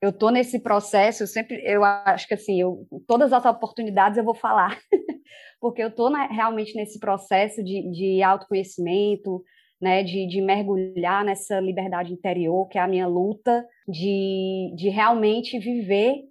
eu 0.00 0.12
tô 0.12 0.30
nesse 0.30 0.58
processo, 0.60 1.22
eu 1.22 1.26
sempre, 1.26 1.60
eu 1.64 1.82
acho 1.84 2.26
que, 2.28 2.34
assim, 2.34 2.60
eu, 2.60 2.86
todas 3.06 3.32
as 3.32 3.44
oportunidades 3.44 4.18
eu 4.18 4.24
vou 4.24 4.34
falar, 4.34 4.78
porque 5.60 5.82
eu 5.82 5.90
tô 5.90 6.10
na, 6.10 6.26
realmente 6.26 6.74
nesse 6.76 6.98
processo 6.98 7.62
de, 7.62 7.90
de 7.90 8.22
autoconhecimento, 8.22 9.42
né, 9.80 10.02
de, 10.02 10.26
de, 10.26 10.40
mergulhar 10.40 11.24
nessa 11.24 11.60
liberdade 11.60 12.12
interior, 12.12 12.68
que 12.68 12.78
é 12.78 12.80
a 12.80 12.88
minha 12.88 13.06
luta 13.06 13.66
de, 13.86 14.72
de 14.76 14.88
realmente 14.88 15.58
viver 15.58 16.22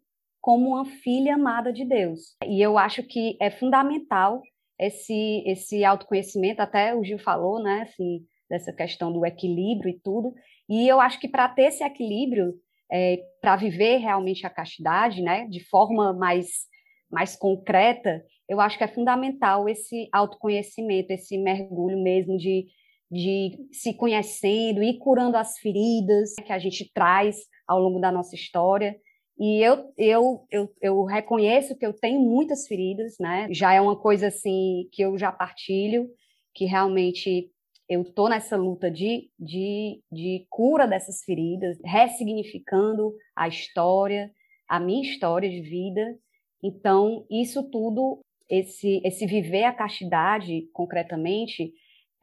como 0.41 0.69
uma 0.69 0.85
filha 0.85 1.35
amada 1.35 1.71
de 1.71 1.85
Deus. 1.85 2.35
E 2.45 2.61
eu 2.61 2.77
acho 2.77 3.03
que 3.03 3.37
é 3.39 3.49
fundamental 3.49 4.41
esse 4.79 5.43
esse 5.45 5.83
autoconhecimento, 5.85 6.61
até 6.61 6.95
o 6.95 7.03
Gil 7.03 7.19
falou, 7.19 7.61
né, 7.61 7.83
assim, 7.83 8.25
dessa 8.49 8.73
questão 8.73 9.11
do 9.11 9.25
equilíbrio 9.25 9.89
e 9.89 9.99
tudo. 9.99 10.33
E 10.69 10.87
eu 10.87 10.99
acho 10.99 11.19
que 11.19 11.27
para 11.27 11.47
ter 11.47 11.63
esse 11.63 11.83
equilíbrio, 11.83 12.53
é, 12.91 13.23
para 13.41 13.55
viver 13.55 13.97
realmente 13.97 14.45
a 14.45 14.49
castidade, 14.49 15.21
né, 15.21 15.47
de 15.47 15.63
forma 15.69 16.13
mais 16.13 16.71
mais 17.09 17.35
concreta, 17.35 18.25
eu 18.49 18.59
acho 18.59 18.75
que 18.77 18.83
é 18.83 18.87
fundamental 18.87 19.69
esse 19.69 20.09
autoconhecimento, 20.11 21.11
esse 21.11 21.37
mergulho 21.37 22.01
mesmo 22.01 22.37
de 22.37 22.65
de 23.11 23.57
se 23.71 23.93
conhecendo 23.93 24.83
e 24.83 24.97
curando 24.97 25.37
as 25.37 25.57
feridas 25.59 26.33
que 26.45 26.51
a 26.51 26.59
gente 26.59 26.91
traz 26.93 27.37
ao 27.67 27.79
longo 27.79 27.99
da 27.99 28.11
nossa 28.11 28.35
história. 28.35 28.95
E 29.39 29.59
eu, 29.61 29.91
eu, 29.97 30.45
eu, 30.51 30.69
eu 30.81 31.03
reconheço 31.03 31.77
que 31.77 31.85
eu 31.85 31.93
tenho 31.93 32.19
muitas 32.19 32.67
feridas, 32.67 33.15
né? 33.19 33.47
Já 33.51 33.73
é 33.73 33.81
uma 33.81 33.99
coisa 33.99 34.27
assim 34.27 34.87
que 34.91 35.01
eu 35.01 35.17
já 35.17 35.31
partilho, 35.31 36.07
que 36.53 36.65
realmente 36.65 37.49
eu 37.89 38.01
estou 38.01 38.29
nessa 38.29 38.55
luta 38.55 38.89
de, 38.89 39.29
de, 39.39 40.01
de 40.11 40.45
cura 40.49 40.87
dessas 40.87 41.23
feridas, 41.23 41.77
ressignificando 41.83 43.13
a 43.35 43.47
história, 43.47 44.31
a 44.67 44.79
minha 44.79 45.01
história 45.01 45.49
de 45.49 45.61
vida. 45.61 46.17
Então, 46.63 47.25
isso 47.29 47.69
tudo, 47.69 48.19
esse, 48.49 49.01
esse 49.03 49.25
viver 49.25 49.65
a 49.65 49.73
castidade, 49.73 50.69
concretamente, 50.71 51.73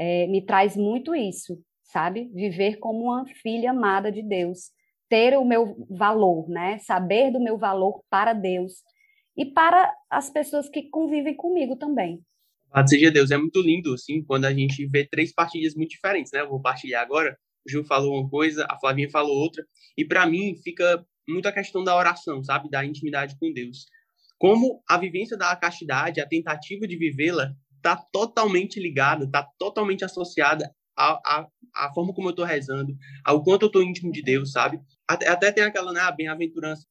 é, 0.00 0.26
me 0.28 0.40
traz 0.40 0.74
muito 0.74 1.14
isso, 1.14 1.62
sabe? 1.82 2.30
Viver 2.32 2.78
como 2.78 3.04
uma 3.04 3.26
filha 3.42 3.70
amada 3.70 4.10
de 4.10 4.22
Deus, 4.22 4.70
ter 5.10 5.36
o 5.36 5.44
meu 5.44 5.86
valor, 5.90 6.48
né? 6.48 6.78
Saber 6.78 7.30
do 7.30 7.38
meu 7.38 7.58
valor 7.58 8.02
para 8.08 8.32
Deus 8.32 8.72
e 9.36 9.44
para 9.44 9.92
as 10.08 10.30
pessoas 10.30 10.70
que 10.70 10.88
convivem 10.88 11.36
comigo 11.36 11.76
também. 11.76 12.18
Louvado 12.64 12.88
seja 12.88 13.10
Deus, 13.10 13.30
é 13.30 13.36
muito 13.36 13.60
lindo, 13.60 13.92
assim, 13.92 14.24
quando 14.24 14.46
a 14.46 14.54
gente 14.54 14.86
vê 14.86 15.06
três 15.06 15.34
partilhas 15.34 15.74
muito 15.74 15.90
diferentes, 15.90 16.32
né? 16.32 16.40
Eu 16.40 16.48
vou 16.48 16.62
partilhar 16.62 17.02
agora. 17.02 17.36
O 17.66 17.70
Gil 17.70 17.84
falou 17.84 18.18
uma 18.18 18.30
coisa, 18.30 18.66
a 18.70 18.78
Flavinha 18.78 19.10
falou 19.10 19.36
outra, 19.36 19.62
e 19.98 20.02
para 20.02 20.26
mim 20.26 20.56
fica 20.64 21.04
muito 21.28 21.46
a 21.46 21.52
questão 21.52 21.84
da 21.84 21.94
oração, 21.94 22.42
sabe? 22.42 22.70
Da 22.70 22.82
intimidade 22.86 23.36
com 23.38 23.52
Deus. 23.52 23.84
Como 24.38 24.82
a 24.88 24.96
vivência 24.96 25.36
da 25.36 25.54
castidade, 25.56 26.22
a 26.22 26.26
tentativa 26.26 26.88
de 26.88 26.96
vivê-la, 26.96 27.52
está 27.80 27.96
totalmente 27.96 28.78
ligada, 28.78 29.24
está 29.24 29.42
totalmente 29.58 30.04
associada 30.04 30.70
à, 30.96 31.12
à, 31.24 31.46
à, 31.74 31.92
forma 31.92 32.12
como 32.12 32.28
eu 32.28 32.30
estou 32.30 32.44
rezando, 32.44 32.94
ao 33.24 33.42
quanto 33.42 33.62
eu 33.62 33.66
estou 33.68 33.82
íntimo 33.82 34.12
de 34.12 34.22
Deus, 34.22 34.52
sabe? 34.52 34.78
Até, 35.08 35.28
até 35.28 35.50
tem 35.50 35.64
aquela, 35.64 35.92
né, 35.92 36.00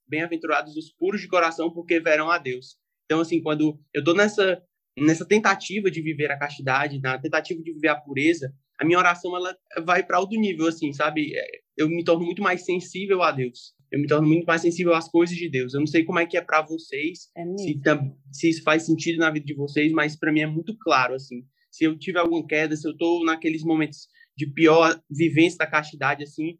bem-aventurados 0.07 0.75
os 0.75 0.91
puros 0.91 1.21
de 1.21 1.27
coração, 1.27 1.71
porque 1.71 1.99
verão 1.99 2.29
a 2.29 2.37
Deus. 2.37 2.77
Então, 3.05 3.21
assim, 3.21 3.41
quando 3.41 3.79
eu 3.93 3.99
estou 3.99 4.15
nessa 4.15 4.61
nessa 4.97 5.25
tentativa 5.25 5.89
de 5.89 6.01
viver 6.01 6.29
a 6.29 6.37
castidade, 6.37 6.99
na 6.99 7.17
tentativa 7.17 7.61
de 7.61 7.73
viver 7.73 7.87
a 7.87 7.95
pureza, 7.95 8.53
a 8.77 8.85
minha 8.85 8.97
oração 8.97 9.35
ela 9.35 9.55
vai 9.85 10.03
para 10.03 10.19
outro 10.19 10.37
nível, 10.37 10.67
assim, 10.67 10.91
sabe? 10.91 11.33
É, 11.33 11.45
eu 11.77 11.87
me 11.87 12.03
torno 12.03 12.25
muito 12.25 12.41
mais 12.41 12.65
sensível 12.65 13.21
a 13.21 13.31
Deus. 13.31 13.73
Eu 13.91 13.99
me 13.99 14.07
torno 14.07 14.27
muito 14.27 14.45
mais 14.45 14.61
sensível 14.61 14.93
às 14.93 15.09
coisas 15.09 15.35
de 15.35 15.49
Deus. 15.49 15.73
Eu 15.73 15.79
não 15.79 15.87
sei 15.87 16.03
como 16.03 16.19
é 16.19 16.25
que 16.25 16.37
é 16.37 16.41
para 16.41 16.61
vocês, 16.61 17.29
é 17.35 17.43
se, 17.57 17.81
se 18.31 18.49
isso 18.49 18.63
faz 18.63 18.85
sentido 18.85 19.17
na 19.19 19.31
vida 19.31 19.45
de 19.45 19.53
vocês, 19.53 19.91
mas 19.91 20.15
para 20.15 20.31
mim 20.31 20.41
é 20.41 20.47
muito 20.47 20.77
claro, 20.77 21.15
assim. 21.15 21.43
Se 21.71 21.83
eu 21.83 21.97
tiver 21.97 22.19
alguma 22.19 22.45
queda, 22.45 22.75
se 22.75 22.87
eu 22.87 22.91
estou 22.91 23.23
naqueles 23.23 23.63
momentos 23.63 24.07
de 24.35 24.47
pior 24.47 24.99
vivência 25.09 25.57
da 25.57 25.67
castidade, 25.67 26.23
assim, 26.23 26.57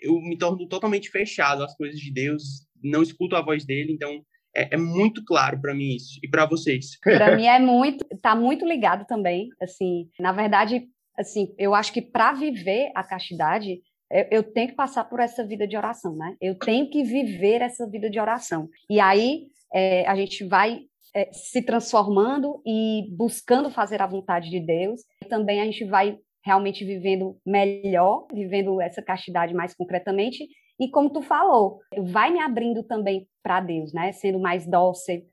eu 0.00 0.20
me 0.20 0.38
torno 0.38 0.66
totalmente 0.68 1.10
fechado 1.10 1.62
às 1.62 1.76
coisas 1.76 1.98
de 1.98 2.12
Deus, 2.12 2.66
não 2.82 3.02
escuto 3.02 3.36
a 3.36 3.42
voz 3.42 3.64
dele, 3.64 3.92
então 3.92 4.24
é, 4.56 4.74
é 4.74 4.76
muito 4.76 5.24
claro 5.24 5.60
para 5.60 5.74
mim 5.74 5.94
isso. 5.96 6.18
E 6.22 6.28
para 6.28 6.46
vocês? 6.46 6.98
Para 7.02 7.36
mim 7.36 7.46
é 7.46 7.58
muito, 7.58 8.04
tá 8.22 8.34
muito 8.34 8.64
ligado 8.64 9.04
também. 9.06 9.48
Assim, 9.60 10.08
na 10.18 10.32
verdade, 10.32 10.88
assim, 11.16 11.54
eu 11.58 11.74
acho 11.74 11.92
que 11.92 12.02
para 12.02 12.32
viver 12.32 12.90
a 12.94 13.02
castidade, 13.02 13.80
eu, 14.10 14.42
tenho 14.42 14.68
que 14.68 14.74
passar 14.74 15.04
por 15.04 15.20
essa 15.20 15.44
vida 15.44 15.66
de 15.66 15.76
oração, 15.76 16.16
né? 16.16 16.36
Eu 16.40 16.54
tenho 16.58 16.88
que 16.88 17.02
viver 17.02 17.60
essa 17.60 17.86
vida 17.88 18.08
de 18.08 18.18
oração. 18.18 18.68
E 18.88 19.00
aí 19.00 19.46
é, 19.72 20.06
a 20.06 20.16
gente 20.16 20.44
vai 20.44 20.80
é, 21.14 21.30
se 21.32 21.62
transformando 21.62 22.62
e 22.66 23.08
buscando 23.16 23.70
fazer 23.70 24.00
a 24.00 24.06
vontade 24.06 24.50
de 24.50 24.60
Deus. 24.60 25.02
E 25.22 25.28
também 25.28 25.60
a 25.60 25.64
gente 25.64 25.84
vai 25.84 26.18
realmente 26.44 26.84
vivendo 26.84 27.38
melhor, 27.44 28.26
vivendo 28.32 28.80
essa 28.80 29.02
castidade 29.02 29.52
mais 29.52 29.74
concretamente 29.74 30.48
e 30.78 30.88
como 30.88 31.10
tu 31.10 31.20
falou, 31.20 31.80
vai 32.12 32.30
me 32.30 32.38
abrindo 32.38 32.84
também 32.84 33.28
para 33.42 33.60
Deus, 33.60 33.92
né? 33.92 34.12
Sendo 34.12 34.38
mais 34.38 34.64
dócil, 34.64 35.24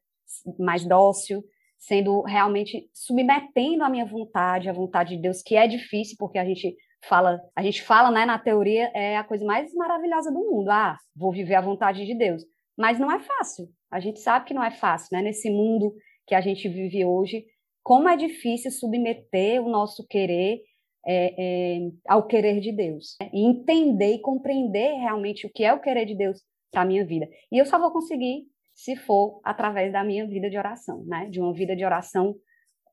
mais 0.57 0.83
dócil, 0.83 1.43
sendo 1.77 2.21
realmente 2.21 2.89
submetendo 2.91 3.83
a 3.83 3.89
minha 3.89 4.05
vontade, 4.05 4.69
a 4.69 4.73
vontade 4.73 5.15
de 5.15 5.21
Deus, 5.21 5.43
que 5.43 5.55
é 5.55 5.67
difícil 5.67 6.15
porque 6.17 6.39
a 6.39 6.45
gente 6.45 6.75
fala, 7.07 7.39
a 7.55 7.61
gente 7.61 7.81
fala, 7.81 8.11
né, 8.11 8.25
na 8.25 8.39
teoria 8.39 8.91
é 8.93 9.17
a 9.17 9.23
coisa 9.23 9.45
mais 9.45 9.73
maravilhosa 9.73 10.31
do 10.31 10.39
mundo. 10.39 10.69
Ah, 10.69 10.97
vou 11.15 11.31
viver 11.31 11.55
a 11.55 11.61
vontade 11.61 12.05
de 12.05 12.15
Deus. 12.15 12.43
Mas 12.77 12.99
não 12.99 13.11
é 13.11 13.19
fácil. 13.19 13.67
A 13.89 13.99
gente 13.99 14.19
sabe 14.19 14.45
que 14.45 14.53
não 14.53 14.63
é 14.63 14.71
fácil, 14.71 15.09
né? 15.13 15.21
Nesse 15.21 15.49
mundo 15.49 15.93
que 16.27 16.35
a 16.35 16.41
gente 16.41 16.67
vive 16.67 17.05
hoje, 17.05 17.45
como 17.83 18.09
é 18.09 18.17
difícil 18.17 18.71
submeter 18.71 19.61
o 19.63 19.69
nosso 19.69 20.05
querer 20.07 20.61
é, 21.07 21.35
é, 21.37 21.79
ao 22.07 22.25
querer 22.25 22.59
de 22.59 22.71
Deus. 22.71 23.15
Né? 23.21 23.29
E 23.33 23.45
entender 23.45 24.15
e 24.15 24.21
compreender 24.21 24.95
realmente 24.99 25.45
o 25.45 25.51
que 25.53 25.63
é 25.63 25.73
o 25.73 25.79
querer 25.79 26.05
de 26.05 26.15
Deus 26.15 26.41
para 26.71 26.81
a 26.81 26.85
minha 26.85 27.05
vida. 27.05 27.27
E 27.51 27.57
eu 27.57 27.65
só 27.65 27.79
vou 27.79 27.91
conseguir 27.91 28.43
se 28.73 28.95
for 28.95 29.39
através 29.43 29.93
da 29.93 30.03
minha 30.03 30.27
vida 30.27 30.49
de 30.49 30.57
oração, 30.57 31.05
né? 31.05 31.29
De 31.29 31.39
uma 31.39 31.53
vida 31.53 31.75
de 31.75 31.85
oração 31.85 32.35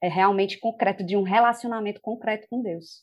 é, 0.01 0.09
realmente 0.09 0.61
concreta, 0.61 1.03
de 1.03 1.17
um 1.17 1.23
relacionamento 1.23 2.01
concreto 2.01 2.47
com 2.49 2.63
Deus. 2.63 3.03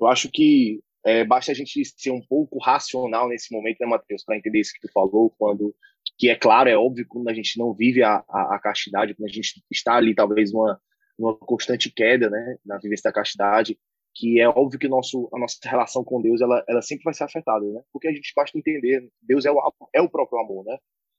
Eu 0.00 0.06
acho 0.06 0.30
que 0.30 0.80
é, 1.04 1.24
basta 1.24 1.52
a 1.52 1.54
gente 1.54 1.82
ser 1.84 2.10
um 2.10 2.20
pouco 2.20 2.58
racional 2.58 3.28
nesse 3.28 3.52
momento, 3.52 3.78
né, 3.80 3.86
Matheus, 3.86 4.24
para 4.24 4.36
entender 4.36 4.60
isso 4.60 4.72
que 4.72 4.86
tu 4.86 4.92
falou, 4.92 5.34
quando 5.38 5.74
que 6.18 6.28
é 6.28 6.34
claro, 6.34 6.68
é 6.68 6.76
óbvio, 6.76 7.06
quando 7.08 7.28
a 7.28 7.34
gente 7.34 7.58
não 7.58 7.72
vive 7.74 8.02
a, 8.02 8.24
a, 8.28 8.56
a 8.56 8.58
castidade, 8.58 9.14
quando 9.14 9.28
a 9.28 9.32
gente 9.32 9.62
está 9.70 9.96
ali 9.96 10.14
talvez 10.14 10.52
numa 10.52 10.80
numa 11.20 11.36
constante 11.36 11.92
queda, 11.92 12.30
né, 12.30 12.56
na 12.64 12.78
vivência 12.78 13.10
da 13.10 13.12
castidade, 13.12 13.78
que 14.14 14.40
é 14.40 14.48
óbvio 14.48 14.78
que 14.78 14.88
nosso, 14.88 15.28
a 15.34 15.38
nossa 15.38 15.58
relação 15.64 16.02
com 16.02 16.20
Deus, 16.20 16.40
ela, 16.40 16.64
ela 16.66 16.80
sempre 16.80 17.04
vai 17.04 17.12
ser 17.12 17.24
afetada, 17.24 17.64
né, 17.66 17.82
porque 17.92 18.08
a 18.08 18.12
gente 18.12 18.32
basta 18.34 18.58
entender, 18.58 19.06
Deus 19.20 19.44
é 19.44 19.50
o, 19.50 19.58
é 19.94 20.00
o 20.00 20.08
próprio 20.08 20.40
amor, 20.40 20.64
né, 20.64 20.78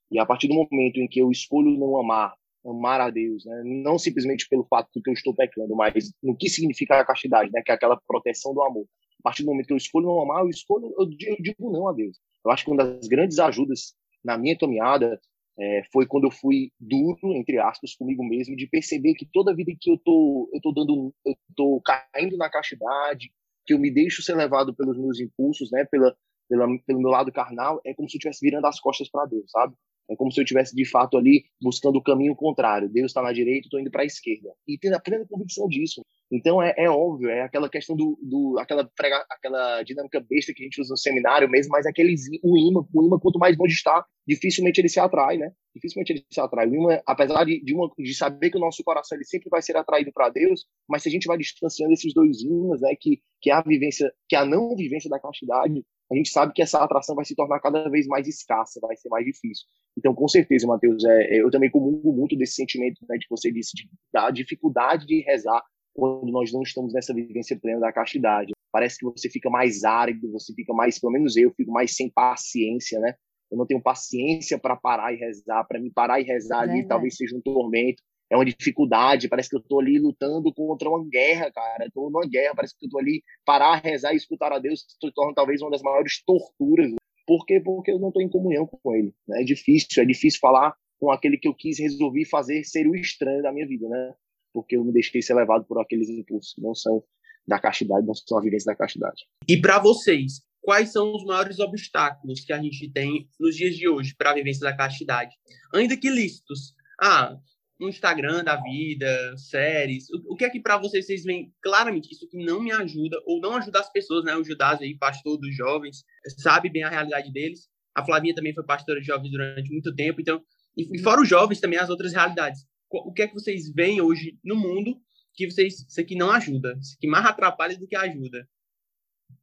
e 0.10 0.20
a 0.20 0.26
partir 0.26 0.48
do 0.48 0.56
momento 0.56 0.98
em 0.98 1.08
que 1.08 1.20
eu 1.20 1.30
escolho 1.30 1.78
não 1.78 1.98
amar, 1.98 2.34
amar 2.66 3.02
a 3.02 3.10
Deus, 3.10 3.46
né, 3.46 3.64
não 3.66 3.98
simplesmente 3.98 4.48
pelo 4.48 4.66
fato 4.66 4.90
de 4.96 5.02
que 5.02 5.10
eu 5.10 5.14
estou 5.14 5.34
pecando, 5.34 5.76
mas 5.76 6.12
no 6.22 6.36
que 6.36 6.50
significa 6.50 7.00
a 7.00 7.06
castidade, 7.06 7.52
né, 7.52 7.62
que 7.66 7.72
é 7.72 7.76
aquela 7.76 8.00
proteção 8.08 8.54
do 8.54 8.64
amor. 8.64 8.86
A 9.20 9.24
partir 9.24 9.44
do 9.44 9.52
momento 9.52 9.68
que 9.68 9.74
eu 9.74 9.78
escolho 9.78 10.08
não 10.08 10.22
amar, 10.22 10.44
eu 10.44 10.50
escolho, 10.50 10.94
eu 10.98 11.08
digo 11.08 11.72
não 11.72 11.88
a 11.88 11.94
Deus. 11.94 12.18
Eu 12.44 12.52
acho 12.52 12.66
que 12.66 12.72
uma 12.72 12.84
das 12.84 13.08
grandes 13.08 13.40
ajudas 13.40 13.94
na 14.24 14.38
minha 14.38 14.58
caminhada 14.58 15.20
é, 15.60 15.84
foi 15.92 16.08
quando 16.08 16.26
eu 16.26 16.32
fui 16.32 16.72
duro, 16.80 17.36
entre 17.36 17.60
aspas, 17.60 17.96
comigo 17.96 18.24
mesmo, 18.24 18.56
de 18.56 18.68
perceber 18.68 19.14
que 19.14 19.28
toda 19.32 19.56
vida 19.56 19.72
que 19.80 19.92
eu 19.92 19.98
tô, 19.98 20.50
eu 20.54 20.62
tô 20.62 20.72
dando, 20.72 21.14
eu 21.26 21.36
tô 21.56 21.82
caindo 21.82 22.38
na 22.38 22.50
castidade, 22.50 23.32
que 23.66 23.74
eu 23.74 23.80
me 23.80 23.92
deixo 23.92 24.24
ser 24.24 24.36
levado 24.36 24.76
pelos 24.76 24.98
meus 24.98 25.20
impulsos, 25.20 25.70
né, 25.72 25.86
pela, 25.86 26.16
pela 26.50 26.68
pelo 26.86 27.00
meu 27.00 27.12
lado 27.12 27.32
carnal, 27.32 27.80
é 27.86 27.94
como 27.94 28.10
se 28.10 28.16
eu 28.16 28.18
estivesse 28.18 28.40
virando 28.42 28.66
as 28.66 28.80
costas 28.80 29.10
para 29.10 29.26
Deus, 29.26 29.50
sabe? 29.52 29.76
É 30.12 30.16
como 30.16 30.32
se 30.32 30.40
eu 30.40 30.44
estivesse 30.44 30.76
de 30.76 30.86
fato 30.86 31.18
ali 31.18 31.46
buscando 31.62 31.98
o 31.98 32.04
caminho 32.04 32.36
contrário. 32.36 32.90
Deus 32.90 33.12
está 33.12 33.22
na 33.22 33.32
direita, 33.32 33.68
estou 33.68 33.80
indo 33.80 33.90
para 33.90 34.04
a 34.04 34.06
esquerda. 34.06 34.50
E 34.68 34.78
tendo 34.78 34.96
a 34.96 35.00
plena 35.00 35.26
convicção 35.30 35.68
disso. 35.68 36.02
Então 36.32 36.62
é, 36.62 36.74
é 36.78 36.90
óbvio, 36.90 37.30
é 37.30 37.42
aquela 37.42 37.70
questão 37.70 37.96
do, 37.96 38.18
do 38.22 38.58
aquela 38.58 38.90
prega, 38.96 39.26
aquela 39.30 39.84
dinâmica 39.84 40.20
besta 40.20 40.54
que 40.54 40.64
a 40.64 40.66
gente 40.66 40.80
usa 40.80 40.92
no 40.92 40.98
seminário 40.98 41.50
mesmo, 41.50 41.72
mas 41.72 41.86
aquele 41.86 42.16
o 42.44 42.58
imã, 42.58 42.86
o 42.94 43.04
imã 43.04 43.20
quanto 43.20 43.38
mais 43.38 43.58
longe 43.58 43.74
está, 43.74 44.06
dificilmente 44.26 44.80
ele 44.80 44.88
se 44.88 45.00
atrai, 45.00 45.38
né? 45.38 45.52
Dificilmente 45.76 46.14
ele 46.14 46.26
se 46.30 46.40
atrai. 46.40 46.68
O 46.68 46.76
imã, 46.76 47.02
apesar 47.06 47.44
de, 47.44 47.62
de, 47.62 47.74
uma, 47.74 47.92
de 47.98 48.14
saber 48.14 48.50
que 48.50 48.58
o 48.58 48.62
nosso 48.62 48.82
coração 48.84 49.18
ele 49.18 49.26
sempre 49.26 49.50
vai 49.50 49.62
ser 49.62 49.76
atraído 49.76 50.12
para 50.14 50.30
Deus, 50.30 50.66
mas 50.88 51.04
se 51.04 51.10
a 51.10 51.12
gente 51.12 51.28
vai 51.28 51.38
distanciando 51.38 51.94
esses 51.94 52.14
dois 52.14 52.42
imãs, 52.42 52.82
né, 52.82 52.96
que 53.00 53.22
que 53.42 53.50
é 53.50 53.54
a 53.54 53.62
vivência, 53.62 54.14
que 54.30 54.36
é 54.36 54.40
a 54.40 54.46
não 54.46 54.76
vivência 54.76 55.10
da 55.10 55.20
castidade, 55.20 55.84
a 56.12 56.16
gente 56.16 56.30
sabe 56.30 56.52
que 56.54 56.62
essa 56.62 56.84
atração 56.84 57.16
vai 57.16 57.24
se 57.24 57.34
tornar 57.34 57.60
cada 57.62 57.90
vez 57.90 58.06
mais 58.06 58.28
escassa, 58.28 58.82
vai 58.82 58.98
ser 58.98 59.08
mais 59.08 59.26
difícil. 59.26 59.66
Então, 59.98 60.14
com 60.14 60.28
certeza, 60.28 60.68
Mateus, 60.68 61.04
é, 61.06 61.42
eu 61.42 61.50
também 61.50 61.72
comungo 61.72 62.12
muito 62.12 62.36
desse 62.36 62.56
sentimento 62.56 63.00
né, 63.08 63.18
que 63.18 63.30
você 63.30 63.52
disse, 63.52 63.72
de, 63.74 63.90
da 64.14 64.30
dificuldade 64.30 65.06
de 65.06 65.22
rezar 65.22 65.64
quando 65.94 66.30
nós 66.32 66.52
não 66.52 66.64
estamos 66.64 66.94
nessa 66.94 67.14
vivência 67.14 67.58
plena 67.58 67.80
da 67.80 67.94
castidade. 67.94 68.52
Parece 68.74 68.98
que 68.98 69.06
você 69.06 69.30
fica 69.30 69.50
mais 69.50 69.84
árido, 69.84 70.32
você 70.32 70.54
fica 70.54 70.74
mais, 70.74 71.00
pelo 71.00 71.14
menos 71.14 71.38
eu, 71.38 71.52
fico 71.52 71.72
mais 71.72 71.96
sem 71.96 72.10
paciência, 72.10 73.00
né? 73.00 73.16
Eu 73.50 73.58
não 73.58 73.66
tenho 73.66 73.82
paciência 73.82 74.58
para 74.58 74.76
parar 74.78 75.14
e 75.14 75.18
rezar. 75.18 75.66
Para 75.66 75.80
mim, 75.80 75.92
parar 75.94 76.20
e 76.20 76.24
rezar 76.24 76.62
ali 76.62 76.88
talvez 76.88 77.16
seja 77.16 77.36
um 77.36 77.42
tormento 77.42 78.02
é 78.32 78.36
uma 78.38 78.46
dificuldade, 78.46 79.28
parece 79.28 79.50
que 79.50 79.58
eu 79.58 79.60
estou 79.60 79.82
ali 79.82 80.00
lutando 80.00 80.54
contra 80.54 80.88
uma 80.88 81.06
guerra, 81.06 81.52
cara. 81.52 81.86
Estou 81.86 82.10
numa 82.10 82.26
guerra, 82.26 82.56
parece 82.56 82.74
que 82.78 82.86
eu 82.86 82.88
estou 82.88 83.02
ali 83.02 83.22
parar, 83.46 83.82
rezar 83.84 84.14
e 84.14 84.16
escutar 84.16 84.54
a 84.54 84.58
Deus 84.58 84.86
se 84.88 85.12
torna 85.12 85.34
talvez 85.36 85.62
uma 85.62 85.70
das 85.70 85.82
maiores 85.82 86.24
torturas. 86.24 86.94
Por 87.28 87.46
quê? 87.46 87.60
Porque 87.60 87.92
eu 87.92 88.00
não 88.00 88.08
estou 88.08 88.22
em 88.22 88.30
comunhão 88.30 88.66
com 88.66 88.96
Ele. 88.96 89.14
Né? 89.28 89.42
É 89.42 89.44
difícil, 89.44 90.02
é 90.02 90.06
difícil 90.06 90.40
falar 90.40 90.74
com 90.98 91.12
aquele 91.12 91.38
que 91.38 91.48
eu 91.48 91.54
quis 91.54 91.78
resolver 91.78 92.24
fazer 92.26 92.64
ser 92.64 92.88
o 92.88 92.96
estranho 92.96 93.44
da 93.44 93.52
minha 93.52 93.68
vida, 93.68 93.90
né? 93.90 94.14
Porque 94.54 94.78
eu 94.78 94.86
me 94.86 94.94
deixei 94.94 95.22
ser 95.22 95.34
levado 95.34 95.66
por 95.66 95.82
aqueles 95.82 96.08
impulsos 96.10 96.54
que 96.54 96.62
não 96.62 96.74
são 96.74 97.04
da 97.46 97.60
castidade, 97.60 98.08
não 98.08 98.14
são 98.14 98.38
a 98.38 98.42
vivência 98.42 98.72
da 98.72 98.78
castidade. 98.78 99.26
E 99.48 99.60
para 99.60 99.78
vocês, 99.80 100.42
quais 100.62 100.92
são 100.94 101.14
os 101.14 101.26
maiores 101.26 101.60
obstáculos 101.60 102.46
que 102.46 102.54
a 102.54 102.62
gente 102.62 102.90
tem 102.92 103.28
nos 103.38 103.58
dias 103.58 103.76
de 103.76 103.90
hoje 103.90 104.16
para 104.16 104.32
a 104.32 104.36
vivência 104.36 104.62
da 104.62 104.76
castidade? 104.76 105.36
Ainda 105.74 105.98
que 105.98 106.10
lícitos. 106.10 106.74
Ah, 107.02 107.36
um 107.82 107.90
Instagram 107.90 108.44
da 108.44 108.56
vida, 108.56 109.36
séries. 109.38 110.10
O, 110.10 110.34
o 110.34 110.36
que 110.36 110.46
é 110.46 110.50
que 110.50 110.60
para 110.60 110.78
vocês 110.78 111.06
vocês 111.06 111.24
veem 111.24 111.52
claramente 111.62 112.12
isso 112.12 112.28
que 112.30 112.38
não 112.38 112.62
me 112.62 112.72
ajuda 112.72 113.18
ou 113.26 113.42
não 113.42 113.56
ajuda 113.56 113.80
as 113.80 113.92
pessoas, 113.92 114.24
né? 114.24 114.36
O 114.36 114.44
Judas 114.44 114.80
aí, 114.80 114.96
pastor 114.98 115.38
dos 115.38 115.56
jovens, 115.56 116.04
sabe 116.38 116.70
bem 116.70 116.84
a 116.84 116.90
realidade 116.90 117.32
deles. 117.32 117.70
A 117.96 118.06
Flavinha 118.06 118.36
também 118.36 118.54
foi 118.54 118.64
pastora 118.64 119.02
de 119.02 119.08
jovens 119.08 119.32
durante 119.32 119.72
muito 119.72 119.94
tempo, 119.94 120.22
então 120.22 120.42
e, 120.78 120.88
e 120.96 121.00
fora 121.00 121.22
os 121.22 121.28
jovens 121.28 121.60
também 121.60 121.80
as 121.80 121.90
outras 121.90 122.14
realidades. 122.14 122.62
O 122.90 123.12
que 123.14 123.22
é 123.22 123.28
que 123.28 123.34
vocês 123.34 123.72
veem 123.74 124.02
hoje 124.02 124.38
no 124.44 124.56
mundo 124.56 124.98
que 125.34 125.50
vocês, 125.50 125.86
isso 125.88 126.00
aqui 126.00 126.16
não 126.16 126.30
ajuda, 126.30 126.78
isso 126.80 126.96
aqui 126.98 127.08
mais 127.08 127.26
atrapalha 127.26 127.78
do 127.78 127.88
que 127.88 127.96
ajuda. 127.96 128.48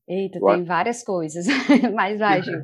Eita, 0.09 0.41
tem 0.41 0.65
várias 0.65 1.03
coisas, 1.03 1.47
mas 1.95 2.19
vai, 2.19 2.41
Gil. 2.43 2.63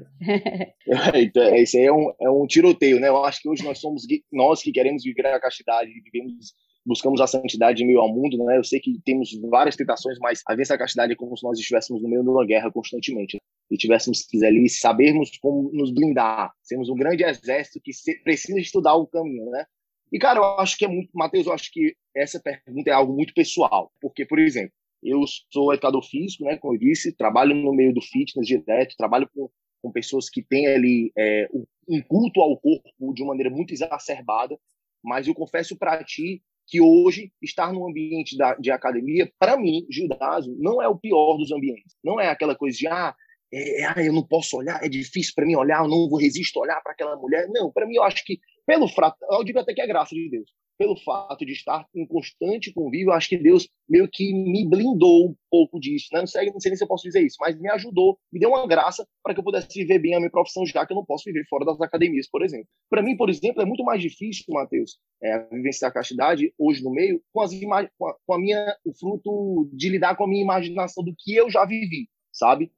então, 1.15 1.43
é, 1.43 1.63
isso 1.63 1.77
aí 1.77 1.85
é 1.85 1.93
um, 1.93 2.13
é 2.19 2.31
um 2.31 2.47
tiroteio, 2.47 2.99
né? 2.99 3.09
Eu 3.09 3.23
acho 3.23 3.43
que 3.43 3.49
hoje 3.49 3.63
nós 3.63 3.79
somos, 3.79 4.05
nós 4.33 4.63
que 4.63 4.73
queremos 4.73 5.05
viver 5.05 5.27
a 5.27 5.39
castidade, 5.39 5.91
vivemos, 6.11 6.55
buscamos 6.87 7.21
a 7.21 7.27
santidade 7.27 7.83
em 7.83 7.87
meio 7.87 8.01
ao 8.01 8.09
mundo, 8.09 8.43
né? 8.45 8.57
Eu 8.57 8.65
sei 8.65 8.81
que 8.81 8.99
temos 9.05 9.29
várias 9.51 9.77
tentações, 9.77 10.19
mas 10.21 10.41
a 10.47 10.55
vencer 10.55 10.75
a 10.75 10.79
castidade 10.79 11.13
é 11.13 11.17
como 11.17 11.37
se 11.37 11.45
nós 11.45 11.59
estivéssemos 11.59 12.03
no 12.03 12.09
meio 12.09 12.23
de 12.23 12.31
uma 12.31 12.47
guerra 12.47 12.73
constantemente. 12.73 13.35
Né? 13.35 13.41
E 13.71 13.77
tivéssemos 13.77 14.23
que 14.23 14.43
ali 14.45 14.67
sabermos 14.71 15.37
como 15.39 15.71
nos 15.71 15.93
blindar, 15.93 16.51
sermos 16.63 16.89
um 16.89 16.97
grande 16.97 17.25
exército 17.25 17.79
que 17.83 17.93
precisa 18.23 18.59
estudar 18.59 18.95
o 18.95 19.07
caminho, 19.07 19.51
né? 19.51 19.67
E, 20.11 20.19
cara, 20.19 20.39
eu 20.39 20.45
acho 20.61 20.79
que 20.79 20.85
é 20.85 20.89
muito. 20.89 21.11
Matheus, 21.13 21.47
eu 21.47 21.53
acho 21.53 21.71
que 21.71 21.95
essa 22.17 22.41
pergunta 22.41 22.89
é 22.89 22.93
algo 22.93 23.13
muito 23.13 23.35
pessoal. 23.35 23.91
Porque, 24.01 24.25
por 24.25 24.39
exemplo, 24.39 24.73
eu 25.05 25.23
sou 25.53 25.73
educador 25.73 26.03
físico, 26.03 26.45
né, 26.45 26.57
como 26.57 26.75
eu 26.75 26.79
disse, 26.79 27.15
trabalho 27.15 27.55
no 27.55 27.75
meio 27.75 27.93
do 27.93 28.01
fitness 28.01 28.47
direto, 28.47 28.97
trabalho 28.97 29.29
com, 29.35 29.51
com 29.83 29.93
pessoas 29.93 30.31
que 30.31 30.43
têm 30.43 30.67
ali 30.67 31.13
é, 31.17 31.49
um 31.89 32.01
culto 32.03 32.41
ao 32.41 32.59
corpo 32.59 33.13
de 33.13 33.23
uma 33.23 33.29
maneira 33.29 33.51
muito 33.51 33.73
exacerbada, 33.73 34.59
mas 35.03 35.29
eu 35.29 35.35
confesso 35.35 35.77
para 35.77 36.03
ti 36.03 36.43
que 36.67 36.81
hoje 36.81 37.31
estar 37.43 37.73
no 37.73 37.87
ambiente 37.87 38.39
da, 38.39 38.55
de 38.55 38.71
academia, 38.71 39.31
para 39.39 39.59
mim, 39.59 39.87
Gildazo, 39.91 40.57
não 40.59 40.81
é 40.81 40.89
o 40.89 40.99
pior 40.99 41.37
dos 41.37 41.53
ambientes. 41.53 41.95
Não 42.03 42.19
é 42.19 42.29
aquela 42.29 42.57
coisa 42.57 42.79
de, 42.79 42.89
ah, 42.89 43.15
é, 43.53 43.83
é, 43.83 43.85
ah 43.85 44.03
eu 44.03 44.15
não 44.15 44.27
posso 44.27 44.57
olhar, 44.57 44.83
é 44.83 44.89
difícil 44.89 45.35
para 45.37 45.45
mim 45.45 45.57
olhar, 45.57 45.85
eu 45.85 45.89
não 45.89 46.09
vou 46.09 46.19
resistir 46.19 46.59
a 46.59 46.63
olhar 46.63 46.81
para 46.81 46.93
aquela 46.93 47.17
mulher. 47.17 47.47
Não, 47.51 47.71
para 47.71 47.87
mim 47.87 47.97
eu 47.97 48.03
acho 48.03 48.25
que, 48.25 48.39
pelo 48.67 48.89
frato, 48.89 49.19
eu 49.31 49.45
digo 49.45 49.59
até 49.59 49.75
que 49.75 49.83
é 49.83 49.87
graça 49.87 50.15
de 50.15 50.31
Deus 50.31 50.51
pelo 50.79 50.97
fato 50.97 51.45
de 51.45 51.53
estar 51.53 51.87
em 51.95 52.07
constante 52.07 52.73
convívio, 52.73 53.13
acho 53.13 53.29
que 53.29 53.37
Deus 53.37 53.69
meio 53.89 54.09
que 54.11 54.33
me 54.33 54.69
blindou 54.69 55.31
um 55.31 55.37
pouco 55.51 55.79
disso, 55.79 56.09
né? 56.13 56.21
Não 56.21 56.27
sei, 56.27 56.51
não 56.51 56.61
sei 56.61 56.71
nem 56.71 56.77
se 56.77 56.85
eu 56.85 56.89
posso 56.89 57.05
dizer 57.05 57.25
isso, 57.25 57.37
mas 57.41 57.59
me 57.59 57.71
ajudou, 57.71 58.19
me 58.33 58.41
deu 58.41 58.51
uma 58.51 58.67
graça 58.67 59.07
para 59.23 59.35
que 59.35 59.41
eu 59.41 59.45
pudesse 59.45 59.69
viver 59.75 59.99
bem 59.99 60.15
a 60.15 60.19
minha 60.19 60.31
profissão, 60.31 60.67
já 60.67 60.85
que 60.87 60.93
eu 60.93 60.97
não 60.97 61.05
posso 61.05 61.25
viver 61.25 61.45
fora 61.49 61.65
das 61.65 61.81
academias, 61.81 62.29
por 62.29 62.43
exemplo. 62.43 62.67
Para 62.91 63.03
mim, 63.03 63.17
por 63.17 63.31
exemplo, 63.31 63.63
é 63.63 63.65
muito 63.65 63.85
mais 63.85 64.01
difícil, 64.01 64.45
Matheus, 64.49 64.99
é, 65.23 65.39
vivenciar 65.51 65.91
a 65.91 65.95
castidade 65.95 66.53
hoje 66.59 66.83
no 66.83 66.91
meio 66.91 67.23
com, 67.33 67.41
as 67.41 67.53
com, 67.99 68.07
a, 68.07 68.17
com 68.27 68.35
a 68.35 68.39
minha, 68.39 68.77
o 68.85 68.93
fruto 68.95 69.71
de 69.73 69.89
lidar 69.89 70.17
com 70.17 70.25
a 70.25 70.29
minha 70.29 70.43
imaginação 70.43 71.05
do 71.05 71.15
que 71.17 71.35
eu 71.35 71.51
já 71.51 71.65
vivi, 71.65 72.09
sabe? 72.33 72.73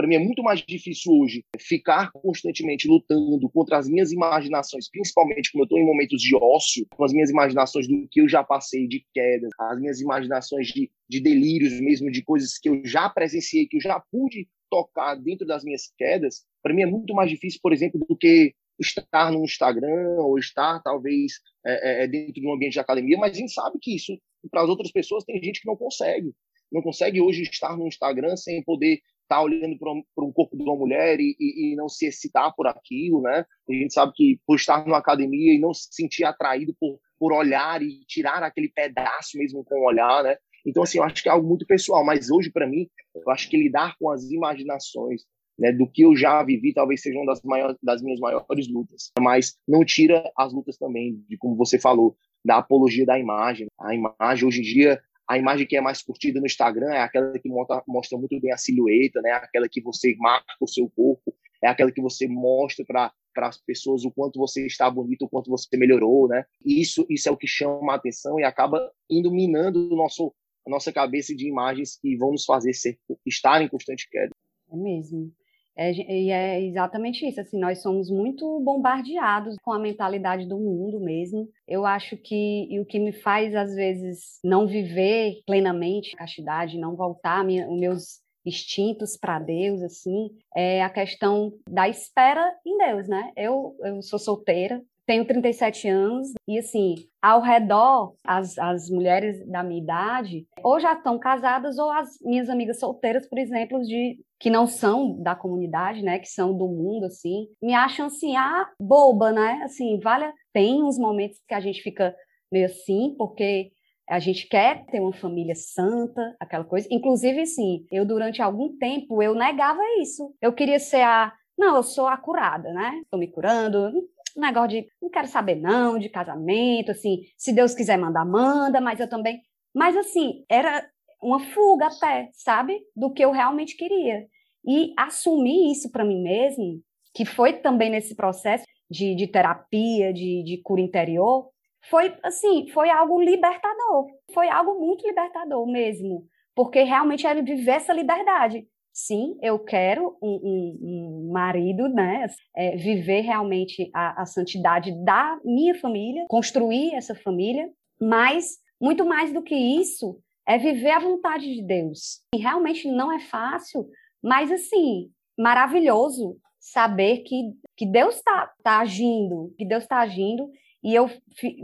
Para 0.00 0.08
mim 0.08 0.14
é 0.14 0.18
muito 0.18 0.42
mais 0.42 0.64
difícil 0.64 1.12
hoje 1.12 1.44
ficar 1.58 2.10
constantemente 2.10 2.88
lutando 2.88 3.50
contra 3.50 3.76
as 3.76 3.86
minhas 3.86 4.10
imaginações, 4.10 4.88
principalmente 4.88 5.52
quando 5.52 5.60
eu 5.60 5.64
estou 5.64 5.78
em 5.78 5.84
momentos 5.84 6.22
de 6.22 6.34
ócio, 6.34 6.86
com 6.96 7.04
as 7.04 7.12
minhas 7.12 7.28
imaginações 7.28 7.86
do 7.86 8.08
que 8.08 8.22
eu 8.22 8.26
já 8.26 8.42
passei 8.42 8.88
de 8.88 9.04
quedas, 9.12 9.50
as 9.58 9.78
minhas 9.78 10.00
imaginações 10.00 10.68
de, 10.68 10.90
de 11.06 11.20
delírios 11.20 11.78
mesmo, 11.82 12.10
de 12.10 12.22
coisas 12.22 12.56
que 12.56 12.70
eu 12.70 12.80
já 12.82 13.10
presenciei, 13.10 13.66
que 13.66 13.76
eu 13.76 13.80
já 13.82 14.00
pude 14.10 14.48
tocar 14.70 15.16
dentro 15.16 15.46
das 15.46 15.62
minhas 15.64 15.92
quedas. 15.98 16.46
Para 16.62 16.72
mim 16.72 16.80
é 16.80 16.86
muito 16.86 17.12
mais 17.12 17.28
difícil, 17.28 17.60
por 17.62 17.74
exemplo, 17.74 18.00
do 18.08 18.16
que 18.16 18.54
estar 18.80 19.30
no 19.30 19.44
Instagram 19.44 20.16
ou 20.16 20.38
estar 20.38 20.80
talvez 20.82 21.32
é, 21.66 22.04
é, 22.04 22.08
dentro 22.08 22.40
de 22.40 22.46
um 22.46 22.54
ambiente 22.54 22.72
de 22.72 22.80
academia, 22.80 23.18
mas 23.18 23.32
a 23.32 23.38
gente 23.38 23.52
sabe 23.52 23.78
que 23.78 23.96
isso 23.96 24.18
para 24.50 24.62
as 24.62 24.68
outras 24.70 24.90
pessoas 24.90 25.24
tem 25.24 25.42
gente 25.42 25.60
que 25.60 25.66
não 25.66 25.76
consegue, 25.76 26.32
não 26.72 26.80
consegue 26.80 27.20
hoje 27.20 27.42
estar 27.42 27.76
no 27.76 27.86
Instagram 27.86 28.34
sem 28.36 28.64
poder 28.64 29.02
tá 29.30 29.40
olhando 29.40 29.78
para 29.78 29.92
um, 29.92 30.02
um, 30.18 30.32
corpo 30.32 30.56
de 30.56 30.64
uma 30.64 30.74
mulher 30.74 31.20
e, 31.20 31.36
e, 31.38 31.72
e, 31.72 31.76
não 31.76 31.88
se 31.88 32.06
excitar 32.06 32.52
por 32.56 32.66
aquilo, 32.66 33.22
né? 33.22 33.46
A 33.68 33.72
gente 33.72 33.94
sabe 33.94 34.12
que 34.12 34.40
por 34.44 34.56
estar 34.56 34.84
numa 34.84 34.98
academia 34.98 35.54
e 35.54 35.60
não 35.60 35.72
se 35.72 35.86
sentir 35.92 36.24
atraído 36.24 36.74
por, 36.80 36.98
por 37.16 37.32
olhar 37.32 37.80
e 37.80 38.00
tirar 38.08 38.42
aquele 38.42 38.68
pedaço 38.68 39.38
mesmo 39.38 39.64
com 39.64 39.76
o 39.76 39.86
olhar, 39.86 40.24
né? 40.24 40.36
Então, 40.66 40.82
assim, 40.82 40.98
eu 40.98 41.04
acho 41.04 41.22
que 41.22 41.28
é 41.28 41.32
algo 41.32 41.48
muito 41.48 41.64
pessoal, 41.64 42.04
mas 42.04 42.28
hoje, 42.28 42.50
para 42.50 42.66
mim, 42.66 42.88
eu 43.14 43.30
acho 43.30 43.48
que 43.48 43.56
lidar 43.56 43.94
com 44.00 44.10
as 44.10 44.28
imaginações 44.30 45.22
né, 45.56 45.70
do 45.70 45.86
que 45.86 46.02
eu 46.02 46.16
já 46.16 46.42
vivi 46.42 46.74
talvez 46.74 47.00
seja 47.00 47.16
uma 47.16 47.26
das, 47.26 47.40
maiores, 47.42 47.76
das 47.80 48.02
minhas 48.02 48.18
maiores 48.18 48.68
lutas. 48.68 49.12
Mas 49.18 49.56
não 49.66 49.84
tira 49.84 50.28
as 50.36 50.52
lutas 50.52 50.76
também, 50.76 51.24
de 51.28 51.38
como 51.38 51.54
você 51.54 51.78
falou, 51.78 52.16
da 52.44 52.56
apologia 52.56 53.06
da 53.06 53.16
imagem. 53.16 53.68
A 53.78 53.94
imagem, 53.94 54.48
hoje 54.48 54.58
em 54.58 54.64
dia, 54.64 55.00
a 55.30 55.38
imagem 55.38 55.64
que 55.64 55.76
é 55.76 55.80
mais 55.80 56.02
curtida 56.02 56.40
no 56.40 56.46
Instagram 56.46 56.92
é 56.92 57.02
aquela 57.02 57.38
que 57.38 57.48
mostra, 57.48 58.18
muito 58.18 58.40
bem 58.40 58.52
a 58.52 58.56
silhueta, 58.56 59.22
né? 59.22 59.30
Aquela 59.30 59.68
que 59.68 59.80
você 59.80 60.16
marca 60.18 60.56
o 60.60 60.66
seu 60.66 60.90
corpo, 60.90 61.32
é 61.62 61.68
aquela 61.68 61.92
que 61.92 62.02
você 62.02 62.26
mostra 62.26 62.84
para 62.84 63.12
para 63.32 63.46
as 63.46 63.56
pessoas 63.58 64.04
o 64.04 64.10
quanto 64.10 64.40
você 64.40 64.66
está 64.66 64.90
bonito, 64.90 65.24
o 65.24 65.28
quanto 65.28 65.48
você 65.48 65.76
melhorou, 65.76 66.26
né? 66.26 66.44
Isso 66.66 67.06
isso 67.08 67.28
é 67.28 67.32
o 67.32 67.36
que 67.36 67.46
chama 67.46 67.92
a 67.92 67.94
atenção 67.94 68.40
e 68.40 68.42
acaba 68.42 68.90
indo 69.08 69.30
minando 69.30 69.94
o 69.94 69.96
nosso 69.96 70.34
a 70.66 70.70
nossa 70.70 70.92
cabeça 70.92 71.32
de 71.32 71.46
imagens 71.46 71.96
que 71.96 72.16
vão 72.16 72.32
nos 72.32 72.44
fazer 72.44 72.72
ser 72.72 72.98
estar 73.24 73.62
em 73.62 73.68
constante 73.68 74.08
queda. 74.10 74.32
É 74.68 74.76
mesmo. 74.76 75.32
É, 75.76 75.92
e 75.92 76.30
é 76.30 76.62
exatamente 76.62 77.26
isso, 77.26 77.40
assim, 77.40 77.58
nós 77.58 77.80
somos 77.80 78.10
muito 78.10 78.60
bombardeados 78.60 79.56
com 79.62 79.72
a 79.72 79.78
mentalidade 79.78 80.46
do 80.46 80.58
mundo 80.58 81.00
mesmo. 81.00 81.48
Eu 81.66 81.86
acho 81.86 82.16
que 82.16 82.66
e 82.70 82.78
o 82.80 82.84
que 82.84 82.98
me 82.98 83.12
faz, 83.12 83.54
às 83.54 83.74
vezes, 83.74 84.38
não 84.44 84.66
viver 84.66 85.40
plenamente 85.46 86.14
a 86.14 86.18
castidade, 86.18 86.78
não 86.78 86.96
voltar 86.96 87.44
minha, 87.44 87.68
os 87.70 87.78
meus 87.78 88.20
instintos 88.44 89.16
para 89.16 89.38
Deus, 89.38 89.82
assim, 89.82 90.30
é 90.56 90.82
a 90.82 90.90
questão 90.90 91.52
da 91.68 91.88
espera 91.88 92.54
em 92.64 92.76
Deus, 92.78 93.08
né? 93.08 93.32
Eu, 93.36 93.76
eu 93.80 94.02
sou 94.02 94.18
solteira, 94.18 94.82
tenho 95.10 95.24
37 95.24 95.88
anos 95.88 96.28
e, 96.46 96.56
assim, 96.56 96.94
ao 97.20 97.40
redor, 97.40 98.14
as, 98.24 98.56
as 98.56 98.88
mulheres 98.88 99.44
da 99.44 99.60
minha 99.60 99.82
idade 99.82 100.46
ou 100.62 100.78
já 100.78 100.92
estão 100.92 101.18
casadas 101.18 101.78
ou 101.78 101.90
as 101.90 102.10
minhas 102.22 102.48
amigas 102.48 102.78
solteiras, 102.78 103.28
por 103.28 103.36
exemplo, 103.36 103.82
de 103.82 104.20
que 104.38 104.48
não 104.48 104.68
são 104.68 105.20
da 105.20 105.34
comunidade, 105.34 106.00
né, 106.00 106.20
que 106.20 106.28
são 106.28 106.56
do 106.56 106.68
mundo, 106.68 107.06
assim, 107.06 107.48
me 107.60 107.74
acham, 107.74 108.06
assim, 108.06 108.36
ah, 108.36 108.70
boba, 108.80 109.32
né? 109.32 109.60
Assim, 109.64 109.98
vale... 109.98 110.32
Tem 110.52 110.80
uns 110.80 110.96
momentos 110.96 111.40
que 111.48 111.54
a 111.54 111.60
gente 111.60 111.82
fica 111.82 112.14
meio 112.50 112.66
assim, 112.66 113.16
porque 113.18 113.72
a 114.08 114.20
gente 114.20 114.48
quer 114.48 114.86
ter 114.86 115.00
uma 115.00 115.12
família 115.12 115.56
santa, 115.56 116.36
aquela 116.38 116.64
coisa. 116.64 116.86
Inclusive, 116.88 117.46
sim, 117.46 117.84
eu 117.90 118.04
durante 118.04 118.40
algum 118.40 118.78
tempo 118.78 119.20
eu 119.20 119.34
negava 119.34 119.80
isso. 120.00 120.32
Eu 120.40 120.52
queria 120.52 120.78
ser 120.78 121.02
a 121.02 121.32
não, 121.60 121.76
eu 121.76 121.82
sou 121.82 122.06
a 122.06 122.16
curada, 122.16 122.72
né? 122.72 123.00
Estou 123.02 123.20
me 123.20 123.26
curando, 123.26 123.92
negócio 124.38 124.68
de 124.68 124.86
não 125.00 125.10
quero 125.10 125.26
saber 125.26 125.56
não 125.56 125.98
de 125.98 126.08
casamento, 126.08 126.90
assim, 126.90 127.22
se 127.36 127.52
Deus 127.52 127.74
quiser 127.74 127.98
mandar, 127.98 128.24
manda, 128.24 128.80
mas 128.80 129.00
eu 129.00 129.08
também. 129.08 129.40
Mas 129.74 129.96
assim, 129.96 130.44
era 130.48 130.86
uma 131.22 131.40
fuga 131.40 131.86
até, 131.86 132.28
sabe? 132.32 132.80
Do 132.94 133.12
que 133.12 133.24
eu 133.24 133.30
realmente 133.30 133.76
queria. 133.76 134.26
E 134.66 134.92
assumir 134.96 135.72
isso 135.72 135.90
para 135.90 136.04
mim 136.04 136.22
mesmo, 136.22 136.82
que 137.14 137.24
foi 137.24 137.54
também 137.54 137.90
nesse 137.90 138.14
processo 138.14 138.64
de, 138.90 139.14
de 139.14 139.26
terapia, 139.26 140.12
de, 140.12 140.42
de 140.44 140.60
cura 140.62 140.80
interior, 140.80 141.50
foi 141.88 142.14
assim, 142.22 142.68
foi 142.68 142.90
algo 142.90 143.20
libertador. 143.22 144.06
Foi 144.34 144.48
algo 144.48 144.78
muito 144.78 145.06
libertador 145.06 145.66
mesmo. 145.66 146.26
Porque 146.54 146.82
realmente 146.82 147.26
era 147.26 147.42
viver 147.42 147.72
essa 147.72 147.92
liberdade 147.92 148.66
sim, 149.06 149.36
eu 149.42 149.58
quero 149.58 150.16
um, 150.22 150.40
um, 150.42 150.78
um 150.82 151.32
marido, 151.32 151.88
né? 151.88 152.26
É, 152.56 152.76
viver 152.76 153.22
realmente 153.22 153.90
a, 153.94 154.22
a 154.22 154.26
santidade 154.26 154.92
da 155.04 155.38
minha 155.44 155.74
família, 155.74 156.24
construir 156.28 156.94
essa 156.94 157.14
família, 157.14 157.70
mas 158.00 158.58
muito 158.80 159.04
mais 159.04 159.32
do 159.32 159.42
que 159.42 159.54
isso 159.54 160.18
é 160.46 160.58
viver 160.58 160.90
a 160.90 161.00
vontade 161.00 161.54
de 161.54 161.62
Deus. 161.62 162.20
E 162.34 162.38
realmente 162.38 162.90
não 162.90 163.12
é 163.12 163.20
fácil, 163.20 163.86
mas 164.22 164.50
assim, 164.50 165.10
maravilhoso 165.38 166.36
saber 166.58 167.18
que, 167.18 167.52
que 167.76 167.86
Deus 167.86 168.16
está 168.16 168.50
tá 168.62 168.80
agindo, 168.80 169.54
que 169.56 169.64
Deus 169.64 169.84
está 169.84 170.00
agindo, 170.00 170.50
e 170.82 170.94
eu 170.94 171.10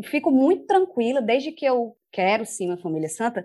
fico 0.05 0.31
muito 0.31 0.67
tranquila 0.67 1.21
desde 1.21 1.53
que 1.53 1.65
eu 1.65 1.97
quero 2.13 2.45
sim 2.45 2.69
uma 2.69 2.79
família 2.79 3.09
santa, 3.09 3.45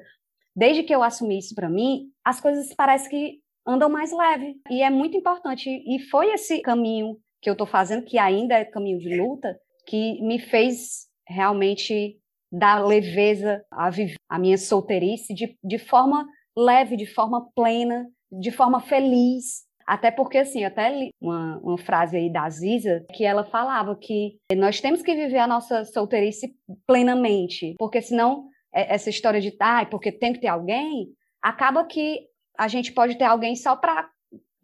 desde 0.55 0.83
que 0.83 0.93
eu 0.93 1.01
assumi 1.01 1.37
isso 1.37 1.55
para 1.55 1.69
mim, 1.69 2.09
as 2.23 2.39
coisas 2.39 2.73
parecem 2.73 3.09
que 3.09 3.40
andam 3.65 3.89
mais 3.89 4.11
leve. 4.11 4.55
E 4.69 4.81
é 4.81 4.89
muito 4.89 5.17
importante. 5.17 5.69
E 5.69 5.99
foi 6.09 6.33
esse 6.33 6.61
caminho 6.61 7.17
que 7.41 7.49
eu 7.49 7.53
estou 7.53 7.67
fazendo, 7.67 8.05
que 8.05 8.17
ainda 8.17 8.55
é 8.55 8.65
caminho 8.65 8.99
de 8.99 9.17
luta, 9.17 9.57
que 9.87 10.21
me 10.21 10.39
fez 10.39 11.07
realmente 11.27 12.17
dar 12.51 12.85
leveza 12.85 13.63
a 13.71 13.89
viver 13.89 14.15
a 14.29 14.37
minha 14.37 14.57
solteirice 14.57 15.33
de, 15.33 15.57
de 15.63 15.77
forma 15.77 16.27
leve, 16.55 16.97
de 16.97 17.05
forma 17.05 17.49
plena, 17.55 18.07
de 18.31 18.51
forma 18.51 18.79
feliz. 18.81 19.63
Até 19.87 20.11
porque, 20.11 20.37
assim, 20.37 20.63
até 20.63 20.89
li 20.95 21.09
uma, 21.19 21.57
uma 21.59 21.77
frase 21.77 22.15
aí 22.15 22.31
da 22.31 22.49
Ziza, 22.49 23.05
que 23.13 23.25
ela 23.25 23.43
falava 23.43 23.95
que 23.95 24.37
nós 24.55 24.79
temos 24.79 25.01
que 25.01 25.15
viver 25.15 25.39
a 25.39 25.47
nossa 25.47 25.83
solteirice 25.85 26.53
plenamente, 26.85 27.75
porque 27.77 28.01
senão 28.01 28.47
é, 28.73 28.93
essa 28.93 29.09
história 29.09 29.41
de, 29.41 29.55
ah, 29.59 29.85
porque 29.85 30.11
tem 30.11 30.33
que 30.33 30.39
ter 30.39 30.47
alguém, 30.47 31.07
acaba 31.41 31.83
que 31.85 32.19
a 32.57 32.67
gente 32.67 32.91
pode 32.91 33.17
ter 33.17 33.25
alguém 33.25 33.55
só 33.55 33.75
para 33.75 34.09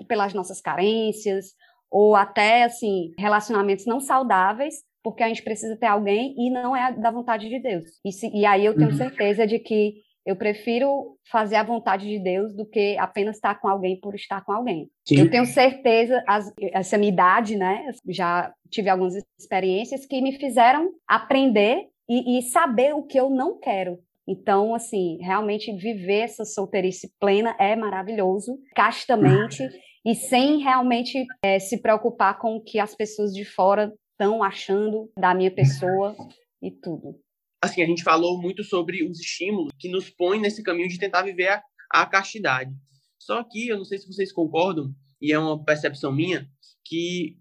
pelas 0.07 0.33
nossas 0.33 0.61
carências 0.61 1.53
ou 1.89 2.15
até 2.15 2.63
assim 2.63 3.13
relacionamentos 3.17 3.85
não 3.85 3.99
saudáveis 3.99 4.75
porque 5.03 5.23
a 5.23 5.27
gente 5.29 5.41
precisa 5.41 5.77
ter 5.77 5.85
alguém 5.85 6.35
e 6.37 6.49
não 6.49 6.75
é 6.75 6.91
da 6.91 7.09
vontade 7.09 7.47
de 7.47 7.59
Deus. 7.59 7.91
E, 8.03 8.11
se, 8.11 8.29
e 8.33 8.45
aí 8.45 8.65
eu 8.65 8.75
tenho 8.75 8.89
uhum. 8.89 8.97
certeza 8.97 9.47
de 9.47 9.57
que 9.57 9.95
eu 10.25 10.35
prefiro 10.35 11.17
fazer 11.31 11.55
a 11.55 11.63
vontade 11.63 12.05
de 12.05 12.19
Deus 12.19 12.53
do 12.53 12.65
que 12.65 12.97
apenas 12.97 13.37
estar 13.37 13.55
com 13.61 13.69
alguém 13.69 13.97
por 13.97 14.13
estar 14.13 14.43
com 14.43 14.51
alguém. 14.51 14.89
Sim. 15.07 15.19
Eu 15.19 15.31
tenho 15.31 15.45
certeza, 15.45 16.21
as, 16.27 16.51
essa 16.73 16.97
minha 16.97 17.13
idade, 17.13 17.55
né? 17.55 17.89
Já 18.09 18.53
tive 18.69 18.89
algumas 18.89 19.13
experiências 19.39 20.05
que 20.05 20.21
me 20.21 20.33
fizeram 20.33 20.91
aprender 21.07 21.87
e, 22.09 22.37
e 22.37 22.41
saber 22.41 22.93
o 22.93 23.03
que 23.03 23.17
eu 23.17 23.29
não 23.29 23.57
quero. 23.57 23.97
Então, 24.27 24.75
assim, 24.75 25.17
realmente 25.21 25.71
viver 25.75 26.21
essa 26.21 26.43
solteirice 26.43 27.13
plena 27.19 27.55
é 27.59 27.75
maravilhoso, 27.75 28.59
castamente 28.75 29.63
e 30.05 30.15
sem 30.15 30.59
realmente 30.59 31.25
é, 31.43 31.59
se 31.59 31.81
preocupar 31.81 32.37
com 32.37 32.57
o 32.57 32.63
que 32.63 32.79
as 32.79 32.93
pessoas 32.95 33.31
de 33.33 33.45
fora 33.45 33.93
estão 34.11 34.43
achando 34.43 35.09
da 35.17 35.33
minha 35.33 35.51
pessoa 35.51 36.15
e 36.61 36.71
tudo 36.71 37.19
assim, 37.61 37.81
a 37.81 37.85
gente 37.85 38.03
falou 38.03 38.41
muito 38.41 38.63
sobre 38.63 39.03
os 39.03 39.19
estímulos 39.19 39.71
que 39.79 39.89
nos 39.89 40.09
põem 40.09 40.39
nesse 40.39 40.63
caminho 40.63 40.89
de 40.89 40.97
tentar 40.97 41.23
viver 41.23 41.49
a, 41.49 41.63
a 41.91 42.05
castidade. 42.05 42.71
Só 43.19 43.43
que, 43.43 43.67
eu 43.67 43.77
não 43.77 43.85
sei 43.85 43.97
se 43.97 44.07
vocês 44.07 44.31
concordam, 44.31 44.93
e 45.21 45.33
é 45.33 45.39
uma 45.39 45.63
percepção 45.63 46.11
minha, 46.11 46.47
que 46.85 47.37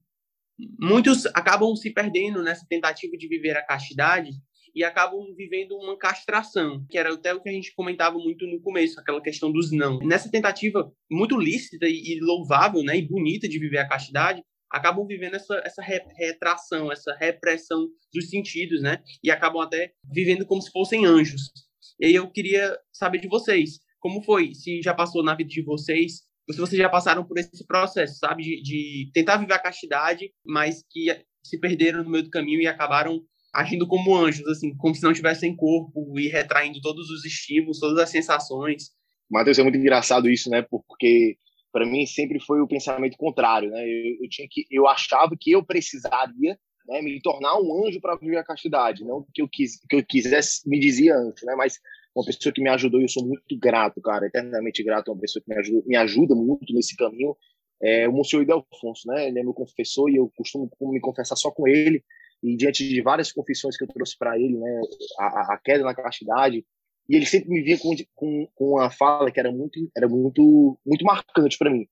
muitos 0.81 1.27
acabam 1.27 1.75
se 1.77 1.93
perdendo 1.93 2.43
nessa 2.43 2.67
tentativa 2.69 3.17
de 3.17 3.29
viver 3.29 3.57
a 3.57 3.65
castidade 3.65 4.31
e 4.77 4.85
acabam 4.85 5.35
vivendo 5.35 5.75
uma 5.75 5.97
castração, 5.97 6.85
que 6.91 6.99
era 6.99 7.15
até 7.15 7.33
o 7.33 7.43
que 7.43 7.49
a 7.49 7.53
gente 7.53 7.75
comentava 7.75 8.19
muito 8.19 8.47
no 8.47 8.61
começo, 8.61 9.01
aquela 9.01 9.23
questão 9.23 9.51
dos 9.51 9.73
não. 9.73 9.99
Nessa 10.01 10.31
tentativa 10.31 10.93
muito 11.11 11.35
lícita 11.39 11.87
e 11.89 12.21
louvável, 12.21 12.83
né, 12.83 12.99
e 12.99 13.09
bonita 13.09 13.49
de 13.49 13.59
viver 13.59 13.79
a 13.79 13.89
castidade, 13.89 14.43
acabam 14.71 15.07
vivendo 15.07 15.35
essa, 15.35 15.63
essa 15.65 15.83
retração, 15.83 16.93
essa 16.93 17.15
repressão 17.15 17.89
dos 18.13 18.29
sentidos, 18.29 18.83
né? 18.83 19.03
E 19.23 19.31
acabam 19.31 19.63
até 19.63 19.93
vivendo 20.13 20.45
como 20.45 20.61
se 20.61 20.71
fossem 20.71 21.07
anjos. 21.07 21.51
E 21.99 22.15
eu 22.15 22.31
queria 22.31 22.77
saber 22.93 23.19
de 23.19 23.29
vocês, 23.29 23.79
como 23.99 24.23
foi? 24.23 24.55
Se 24.55 24.83
já 24.83 24.93
passou 24.93 25.23
na 25.23 25.35
vida 25.35 25.49
de 25.49 25.63
vocês, 25.63 26.25
se 26.51 26.59
vocês 26.59 26.79
já 26.79 26.89
passaram 26.89 27.25
por 27.25 27.39
esse 27.39 27.67
processo, 27.67 28.19
sabe? 28.19 28.43
De, 28.43 28.63
de 28.63 29.11
tentar 29.15 29.39
viver 29.39 29.55
a 29.55 29.59
castidade, 29.59 30.31
mas 30.45 30.85
que 30.91 31.07
se 31.43 31.59
perderam 31.59 32.03
no 32.03 32.11
meio 32.11 32.25
do 32.25 32.31
caminho 32.31 32.61
e 32.61 32.67
acabaram 32.67 33.23
agindo 33.57 33.87
como 33.87 34.15
anjos, 34.15 34.47
assim, 34.49 34.77
como 34.77 34.95
se 34.95 35.03
não 35.03 35.15
tivessem 35.15 35.57
corpo 35.57 36.19
e 36.21 36.29
retraindo 36.29 36.79
todos 36.83 37.09
os 37.09 37.25
estímulos, 37.25 37.81
todas 37.81 37.99
as 37.99 38.11
sensações. 38.11 38.91
Matheus, 39.31 39.59
é 39.59 39.63
muito 39.63 39.79
engraçado 39.79 40.29
isso, 40.29 40.51
né? 40.51 40.61
Porque 40.61 41.39
para 41.73 41.87
mim 41.87 42.05
sempre 42.05 42.39
foi 42.39 42.61
o 42.61 42.69
pensamento 42.69 43.17
contrário, 43.17 43.71
né? 43.71 43.83
Eu, 43.83 44.25
eu, 44.25 44.29
tinha 44.29 44.47
que, 44.51 44.67
eu 44.71 44.87
achava 44.87 45.35
que 45.41 45.53
eu 45.53 45.65
precisaria 45.65 46.59
né, 46.87 47.01
me 47.01 47.19
tornar 47.23 47.59
um 47.59 47.87
anjo 47.87 47.99
para 47.99 48.17
viver 48.17 48.37
a 48.37 48.45
castidade, 48.45 49.03
não 49.05 49.27
que 49.33 49.41
eu 49.41 49.49
quis, 49.51 49.81
que 49.89 49.97
eu 49.97 50.05
quisesse 50.05 50.69
me 50.69 50.79
dizia 50.79 51.17
antes, 51.17 51.43
né? 51.45 51.55
Mas 51.57 51.81
uma 52.15 52.27
pessoa 52.27 52.53
que 52.53 52.63
me 52.63 52.69
ajudou, 52.69 53.01
e 53.01 53.05
eu 53.05 53.09
sou 53.09 53.27
muito 53.27 53.59
grato, 53.59 54.01
cara, 54.03 54.27
eternamente 54.27 54.83
grato, 54.83 55.11
uma 55.11 55.21
pessoa 55.21 55.43
que 55.43 55.51
me 55.51 55.59
ajuda, 55.59 55.83
me 55.87 55.97
ajuda 55.97 56.35
muito 56.35 56.75
nesse 56.75 56.95
caminho, 56.95 57.35
é 57.83 58.07
o 58.07 58.13
Monsenhor 58.13 58.43
Idelfonso, 58.43 59.09
né? 59.09 59.29
Ele 59.29 59.39
é 59.39 59.43
meu 59.43 59.55
confessor 59.55 60.11
e 60.11 60.17
eu 60.17 60.31
costumo 60.37 60.71
me 60.83 61.01
confessar 61.01 61.37
só 61.37 61.51
com 61.51 61.67
ele. 61.67 62.05
E 62.43 62.57
diante 62.57 62.87
de 62.89 63.01
várias 63.03 63.33
confissões 63.33 63.77
que 63.77 63.85
eu 63.85 63.89
trouxe 63.89 64.17
para 64.17 64.39
ele, 64.39 64.57
né, 64.57 64.81
a, 65.19 65.55
a, 65.55 65.61
queda 65.63 65.85
na 65.85 65.95
castidade, 65.95 66.65
e 67.09 67.17
ele 67.17 67.27
sempre 67.27 67.49
me 67.49 67.63
via 67.63 67.79
com, 67.79 67.95
com, 68.15 68.49
com 68.55 68.65
uma 68.73 68.91
fala 68.91 69.31
que 69.31 69.41
era 69.41 69.51
muito, 69.51 69.79
era 69.97 70.09
muito, 70.09 70.79
muito 70.85 71.05
marcante 71.05 71.57
para 71.57 71.71
mim. 71.71 71.87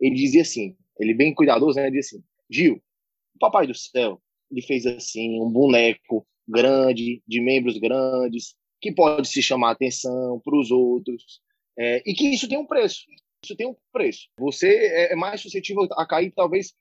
Ele 0.00 0.14
dizia 0.14 0.42
assim, 0.42 0.76
ele 0.98 1.14
bem 1.14 1.34
cuidadoso, 1.34 1.76
né? 1.76 1.86
Ele 1.86 1.96
dizia 1.96 2.18
assim, 2.18 2.24
Gil, 2.48 2.82
papai 3.38 3.66
do 3.66 3.74
céu, 3.74 4.20
ele 4.50 4.62
fez 4.62 4.86
assim 4.86 5.40
um 5.40 5.50
boneco 5.50 6.26
grande, 6.48 7.22
de 7.26 7.40
membros 7.40 7.76
grandes, 7.78 8.54
que 8.80 8.92
pode 8.92 9.28
se 9.28 9.42
chamar 9.42 9.72
atenção 9.72 10.40
para 10.44 10.56
os 10.56 10.70
outros, 10.70 11.40
é, 11.78 12.02
e 12.06 12.14
que 12.14 12.28
isso 12.28 12.48
tem 12.48 12.58
um 12.58 12.66
preço. 12.66 13.04
Isso 13.44 13.56
tem 13.56 13.66
um 13.66 13.76
preço. 13.92 14.28
Você 14.38 14.68
é, 14.68 15.12
é 15.12 15.16
mais 15.16 15.40
suscetível 15.40 15.86
a 15.92 16.06
cair, 16.06 16.32
talvez, 16.34 16.74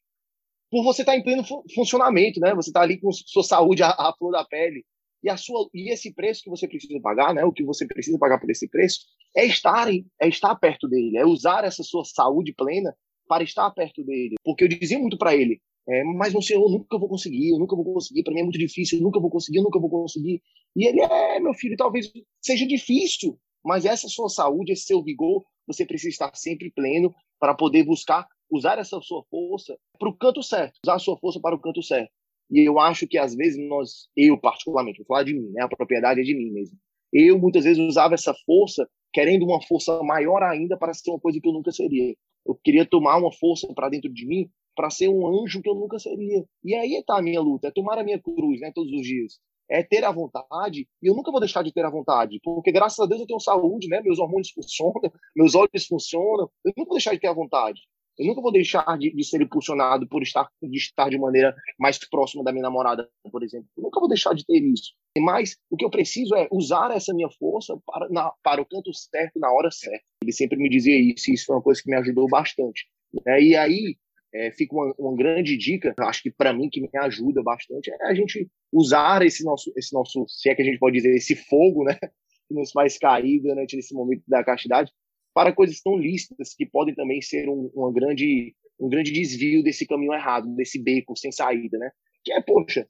por 0.75 0.83
você 0.83 1.03
estar 1.03 1.13
tá 1.13 1.17
em 1.17 1.23
pleno 1.23 1.41
funcionamento, 1.73 2.37
né? 2.41 2.53
Você 2.53 2.69
está 2.69 2.81
ali 2.81 2.99
com 2.99 3.09
sua 3.09 3.43
saúde 3.43 3.81
à, 3.81 3.91
à 3.91 4.13
flor 4.19 4.33
da 4.33 4.43
pele, 4.43 4.83
e, 5.23 5.29
a 5.29 5.37
sua, 5.37 5.69
e 5.73 5.89
esse 5.89 6.13
preço 6.13 6.43
que 6.43 6.49
você 6.49 6.67
precisa 6.67 6.99
pagar, 6.99 7.33
né, 7.33 7.45
o 7.45 7.53
que 7.53 7.63
você 7.63 7.87
precisa 7.87 8.19
pagar 8.19 8.41
por 8.41 8.51
esse 8.51 8.67
preço, 8.67 8.99
é 9.33 9.45
estar, 9.45 9.87
é 9.89 10.27
estar 10.27 10.53
perto 10.57 10.85
dele, 10.89 11.17
é 11.17 11.25
usar 11.25 11.63
essa 11.63 11.81
sua 11.81 12.03
saúde 12.03 12.53
plena 12.53 12.93
para 13.25 13.41
estar 13.41 13.71
perto 13.71 14.03
dele. 14.03 14.35
Porque 14.43 14.65
eu 14.65 14.67
dizia 14.67 14.99
muito 14.99 15.17
para 15.17 15.33
ele, 15.33 15.61
é, 15.87 16.03
mas 16.03 16.33
no 16.33 16.41
Senhor 16.41 16.61
eu 16.61 16.69
nunca 16.69 16.99
vou 16.99 17.07
conseguir, 17.07 17.51
eu 17.51 17.57
nunca 17.57 17.73
vou 17.73 17.93
conseguir, 17.93 18.23
para 18.23 18.33
mim 18.33 18.41
é 18.41 18.43
muito 18.43 18.59
difícil, 18.59 18.99
eu 18.99 19.03
nunca 19.03 19.17
vou 19.17 19.29
conseguir, 19.29 19.59
eu 19.59 19.63
nunca 19.63 19.79
vou 19.79 19.89
conseguir. 19.89 20.41
E 20.75 20.85
ele 20.85 20.99
é, 20.99 21.39
meu 21.39 21.53
filho, 21.53 21.77
talvez 21.77 22.11
seja 22.41 22.67
difícil, 22.67 23.39
mas 23.63 23.85
essa 23.85 24.09
sua 24.09 24.27
saúde, 24.27 24.73
esse 24.73 24.83
seu 24.83 25.01
vigor, 25.01 25.45
você 25.65 25.85
precisa 25.85 26.09
estar 26.09 26.35
sempre 26.35 26.69
pleno 26.69 27.15
para 27.39 27.55
poder 27.55 27.83
buscar 27.83 28.27
usar 28.51 28.79
essa 28.79 28.99
sua 29.01 29.23
força 29.29 29.77
para 29.99 30.09
o 30.09 30.17
canto 30.17 30.41
certo, 30.43 30.77
usar 30.83 30.95
a 30.95 30.99
sua 30.99 31.17
força 31.17 31.39
para 31.39 31.55
o 31.55 31.59
canto 31.59 31.81
certo. 31.81 32.11
E 32.51 32.59
eu 32.59 32.79
acho 32.79 33.07
que 33.07 33.17
às 33.17 33.35
vezes 33.35 33.57
nós, 33.67 34.07
eu 34.15 34.39
particularmente, 34.39 34.99
vou 34.99 35.07
falar 35.07 35.23
de 35.23 35.33
mim, 35.33 35.49
né? 35.51 35.63
A 35.63 35.67
propriedade 35.67 36.21
é 36.21 36.23
de 36.23 36.35
mim 36.35 36.51
mesmo. 36.51 36.77
Eu 37.11 37.39
muitas 37.39 37.63
vezes 37.63 37.79
usava 37.79 38.13
essa 38.13 38.33
força 38.45 38.87
querendo 39.11 39.45
uma 39.45 39.61
força 39.61 40.03
maior 40.03 40.43
ainda 40.43 40.77
para 40.77 40.93
ser 40.93 41.09
uma 41.09 41.19
coisa 41.19 41.39
que 41.41 41.47
eu 41.47 41.53
nunca 41.53 41.71
seria. 41.71 42.13
Eu 42.45 42.55
queria 42.63 42.85
tomar 42.85 43.17
uma 43.17 43.31
força 43.31 43.67
para 43.73 43.89
dentro 43.89 44.13
de 44.13 44.27
mim 44.27 44.49
para 44.75 44.89
ser 44.89 45.07
um 45.07 45.25
anjo 45.25 45.61
que 45.61 45.69
eu 45.69 45.73
nunca 45.73 45.97
seria. 45.97 46.43
E 46.63 46.75
aí 46.75 46.95
está 46.95 47.17
a 47.17 47.21
minha 47.21 47.39
luta, 47.39 47.69
é 47.69 47.71
tomar 47.71 47.97
a 47.97 48.03
minha 48.03 48.21
cruz, 48.21 48.59
né, 48.59 48.71
todos 48.75 48.91
os 48.91 49.01
dias. 49.01 49.39
É 49.69 49.81
ter 49.81 50.03
a 50.03 50.11
vontade, 50.11 50.87
e 51.01 51.07
eu 51.07 51.15
nunca 51.15 51.31
vou 51.31 51.39
deixar 51.39 51.63
de 51.63 51.73
ter 51.73 51.83
a 51.83 51.89
vontade, 51.89 52.39
porque 52.43 52.71
graças 52.71 52.99
a 52.99 53.07
Deus 53.07 53.21
eu 53.21 53.25
tenho 53.25 53.39
saúde, 53.39 53.87
né? 53.87 53.99
Meus 53.99 54.19
hormônios 54.19 54.51
funcionam, 54.53 55.11
meus 55.35 55.55
olhos 55.55 55.87
funcionam, 55.87 56.51
eu 56.63 56.73
nunca 56.77 56.89
vou 56.89 56.97
deixar 56.97 57.13
de 57.13 57.19
ter 57.19 57.27
a 57.27 57.33
vontade. 57.33 57.81
Eu 58.17 58.27
nunca 58.27 58.41
vou 58.41 58.51
deixar 58.51 58.97
de, 58.97 59.13
de, 59.13 59.23
ser 59.23 59.41
impulsionado 59.41 60.07
por 60.07 60.23
estar 60.23 60.47
de 60.61 60.77
estar 60.77 61.09
de 61.09 61.17
maneira 61.17 61.55
mais 61.77 61.97
próxima 61.97 62.43
da 62.43 62.51
minha 62.51 62.63
namorada, 62.63 63.09
por 63.31 63.43
exemplo. 63.43 63.67
Eu 63.77 63.83
nunca 63.83 63.99
vou 63.99 64.07
deixar 64.07 64.33
de 64.33 64.45
ter 64.45 64.61
isso. 64.63 64.93
Mas 65.17 65.57
o 65.69 65.75
que 65.75 65.83
eu 65.83 65.89
preciso 65.89 66.35
é 66.35 66.47
usar 66.51 66.91
essa 66.91 67.13
minha 67.13 67.29
força 67.29 67.77
para, 67.85 68.09
na, 68.09 68.31
para 68.41 68.61
o 68.61 68.65
canto 68.65 68.93
certo, 68.93 69.39
na 69.39 69.51
hora 69.51 69.69
certa. 69.71 70.03
Ele 70.21 70.31
sempre 70.31 70.57
me 70.57 70.69
dizia 70.69 70.97
isso, 70.97 71.29
e 71.29 71.33
isso 71.33 71.45
foi 71.45 71.55
uma 71.55 71.61
coisa 71.61 71.81
que 71.81 71.89
me 71.89 71.97
ajudou 71.97 72.27
bastante. 72.27 72.87
Né? 73.25 73.41
E 73.41 73.55
aí 73.55 73.97
é, 74.33 74.51
fica 74.51 74.75
uma, 74.75 74.93
uma, 74.97 75.15
grande 75.15 75.57
dica, 75.57 75.93
acho 75.99 76.23
que 76.23 76.31
para 76.31 76.53
mim 76.53 76.69
que 76.69 76.81
me 76.81 76.89
ajuda 76.95 77.41
bastante, 77.41 77.89
é 77.89 78.07
a 78.07 78.13
gente 78.13 78.49
usar 78.71 79.25
esse 79.25 79.43
nosso, 79.45 79.71
esse 79.77 79.93
nosso, 79.93 80.25
se 80.27 80.49
é 80.49 80.55
que 80.55 80.61
a 80.61 80.65
gente 80.65 80.79
pode 80.79 80.97
dizer, 80.97 81.15
esse 81.15 81.35
fogo, 81.35 81.83
né? 81.83 81.97
Que 82.47 82.53
nos 82.53 82.71
faz 82.71 82.95
cair 82.99 83.41
durante 83.41 83.75
esse 83.75 83.91
momento 83.91 84.21
da 84.27 84.43
castidade, 84.43 84.91
para 85.35 85.53
coisas 85.53 85.81
tão 85.81 85.97
lícitas 85.97 86.55
que 86.55 86.65
podem 86.65 86.95
também 86.95 87.21
ser 87.21 87.49
um, 87.49 87.69
uma 87.75 87.91
grande, 87.91 88.55
um 88.79 88.87
grande 88.87 89.11
desvio 89.11 89.61
desse 89.61 89.85
caminho 89.85 90.13
errado, 90.13 90.47
desse 90.55 90.81
beco 90.81 91.15
sem 91.17 91.29
saída, 91.29 91.77
né? 91.77 91.91
Que 92.23 92.31
é, 92.31 92.41
poxa, 92.41 92.87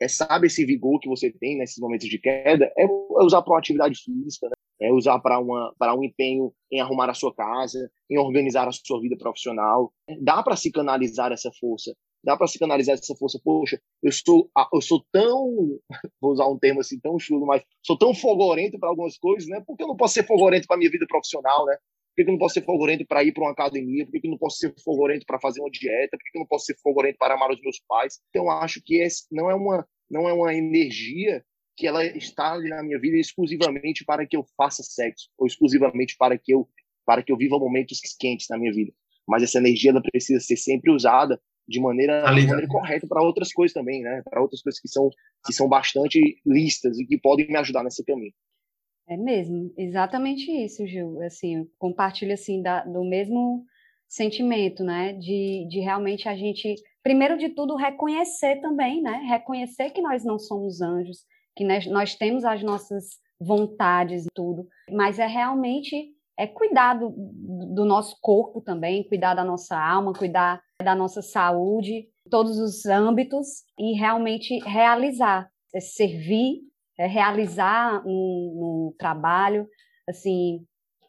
é 0.00 0.08
sabe 0.08 0.46
esse 0.46 0.64
vigor 0.64 0.98
que 0.98 1.08
você 1.08 1.30
tem 1.30 1.58
nesses 1.58 1.76
momentos 1.76 2.08
de 2.08 2.18
queda, 2.18 2.72
é, 2.78 2.84
é 2.84 3.22
usar 3.22 3.42
para 3.42 3.52
uma 3.52 3.58
atividade 3.58 4.00
física, 4.02 4.48
né? 4.48 4.54
é 4.80 4.90
usar 4.90 5.18
para 5.20 5.38
para 5.78 5.94
um 5.94 6.02
empenho 6.02 6.50
em 6.70 6.80
arrumar 6.80 7.10
a 7.10 7.14
sua 7.14 7.32
casa, 7.34 7.90
em 8.10 8.18
organizar 8.18 8.66
a 8.66 8.72
sua 8.72 8.98
vida 8.98 9.16
profissional. 9.18 9.92
Dá 10.22 10.42
para 10.42 10.56
se 10.56 10.72
canalizar 10.72 11.30
essa 11.30 11.52
força, 11.60 11.94
dá 12.22 12.36
para 12.36 12.46
se 12.46 12.58
canalizar 12.58 12.94
essa 12.94 13.14
força. 13.16 13.40
Poxa, 13.42 13.80
eu 14.02 14.12
sou 14.12 14.50
eu 14.72 14.80
sou 14.80 15.04
tão 15.10 15.78
vou 16.20 16.32
usar 16.32 16.46
um 16.46 16.58
termo 16.58 16.80
assim 16.80 16.98
tão 17.00 17.18
chulo, 17.18 17.46
mas 17.46 17.62
sou 17.82 17.98
tão 17.98 18.14
fogorento 18.14 18.78
para 18.78 18.88
algumas 18.88 19.18
coisas, 19.18 19.48
né? 19.48 19.62
Porque 19.66 19.82
eu 19.82 19.88
não 19.88 19.96
posso 19.96 20.14
ser 20.14 20.26
fogorento 20.26 20.66
para 20.66 20.76
minha 20.76 20.90
vida 20.90 21.06
profissional, 21.06 21.66
né? 21.66 21.76
Por 22.14 22.24
que 22.24 22.28
eu 22.28 22.32
não 22.32 22.38
posso 22.38 22.54
ser 22.54 22.64
fogorento 22.64 23.06
para 23.06 23.24
ir 23.24 23.32
para 23.32 23.42
uma 23.42 23.52
academia? 23.52 24.04
Por 24.04 24.20
que 24.20 24.26
eu 24.26 24.30
não 24.30 24.38
posso 24.38 24.58
ser 24.58 24.74
fogorento 24.84 25.24
para 25.26 25.40
fazer 25.40 25.60
uma 25.60 25.70
dieta? 25.70 26.16
Por 26.16 26.22
que 26.30 26.36
eu 26.36 26.40
não 26.40 26.46
posso 26.46 26.66
ser 26.66 26.76
fogorento 26.82 27.16
para 27.18 27.34
amar 27.34 27.50
os 27.50 27.60
meus 27.60 27.80
pais? 27.88 28.20
Então, 28.28 28.50
acho 28.50 28.82
que 28.84 29.00
esse 29.00 29.26
não 29.30 29.50
é 29.50 29.54
uma 29.54 29.86
não 30.10 30.28
é 30.28 30.32
uma 30.32 30.54
energia 30.54 31.42
que 31.74 31.86
ela 31.86 32.04
está 32.04 32.58
na 32.58 32.82
minha 32.82 33.00
vida 33.00 33.16
exclusivamente 33.16 34.04
para 34.04 34.26
que 34.26 34.36
eu 34.36 34.44
faça 34.58 34.82
sexo 34.82 35.30
ou 35.38 35.46
exclusivamente 35.46 36.16
para 36.18 36.36
que 36.36 36.52
eu 36.52 36.68
para 37.04 37.22
que 37.22 37.32
eu 37.32 37.36
viva 37.36 37.58
momentos 37.58 37.98
quentes 38.20 38.46
na 38.50 38.58
minha 38.58 38.72
vida. 38.72 38.92
Mas 39.26 39.42
essa 39.42 39.58
energia 39.58 39.90
ela 39.90 40.02
precisa 40.02 40.38
ser 40.38 40.56
sempre 40.56 40.92
usada 40.92 41.40
de 41.72 41.80
maneira, 41.80 42.22
de 42.22 42.46
maneira 42.46 42.68
correta 42.68 43.06
para 43.06 43.22
outras 43.22 43.52
coisas 43.52 43.72
também, 43.72 44.02
né? 44.02 44.22
Para 44.28 44.40
outras 44.40 44.62
coisas 44.62 44.80
que 44.80 44.88
são 44.88 45.08
que 45.44 45.52
são 45.52 45.68
bastante 45.68 46.20
listas 46.46 46.98
e 46.98 47.06
que 47.06 47.18
podem 47.18 47.48
me 47.48 47.56
ajudar 47.56 47.82
nesse 47.82 48.04
caminho. 48.04 48.32
É 49.08 49.16
mesmo, 49.16 49.72
exatamente 49.76 50.50
isso, 50.50 50.86
Gil. 50.86 51.20
Assim, 51.22 51.66
compartilho 51.78 52.32
assim 52.32 52.62
da, 52.62 52.84
do 52.84 53.04
mesmo 53.04 53.64
sentimento, 54.06 54.84
né? 54.84 55.14
De, 55.14 55.66
de 55.68 55.80
realmente 55.80 56.28
a 56.28 56.36
gente, 56.36 56.74
primeiro 57.02 57.36
de 57.36 57.48
tudo, 57.48 57.74
reconhecer 57.74 58.60
também, 58.60 59.02
né? 59.02 59.22
Reconhecer 59.28 59.90
que 59.90 60.00
nós 60.00 60.24
não 60.24 60.38
somos 60.38 60.80
anjos, 60.80 61.24
que 61.56 61.64
nós, 61.64 61.86
nós 61.86 62.14
temos 62.14 62.44
as 62.44 62.62
nossas 62.62 63.20
vontades 63.40 64.24
e 64.26 64.28
tudo, 64.32 64.68
mas 64.88 65.18
é 65.18 65.26
realmente 65.26 66.14
é 66.38 66.46
cuidar 66.46 66.94
do, 66.94 67.10
do 67.74 67.84
nosso 67.84 68.16
corpo 68.20 68.60
também, 68.60 69.06
cuidar 69.08 69.34
da 69.34 69.44
nossa 69.44 69.78
alma, 69.78 70.12
cuidar 70.12 70.62
da 70.82 70.94
nossa 70.94 71.22
saúde, 71.22 72.08
todos 72.30 72.58
os 72.58 72.86
âmbitos 72.86 73.64
e 73.78 73.92
realmente 73.92 74.58
realizar, 74.60 75.50
é 75.74 75.80
servir, 75.80 76.60
é 76.98 77.06
realizar 77.06 78.02
um, 78.06 78.10
um 78.90 78.94
trabalho, 78.98 79.68
assim, 80.08 80.64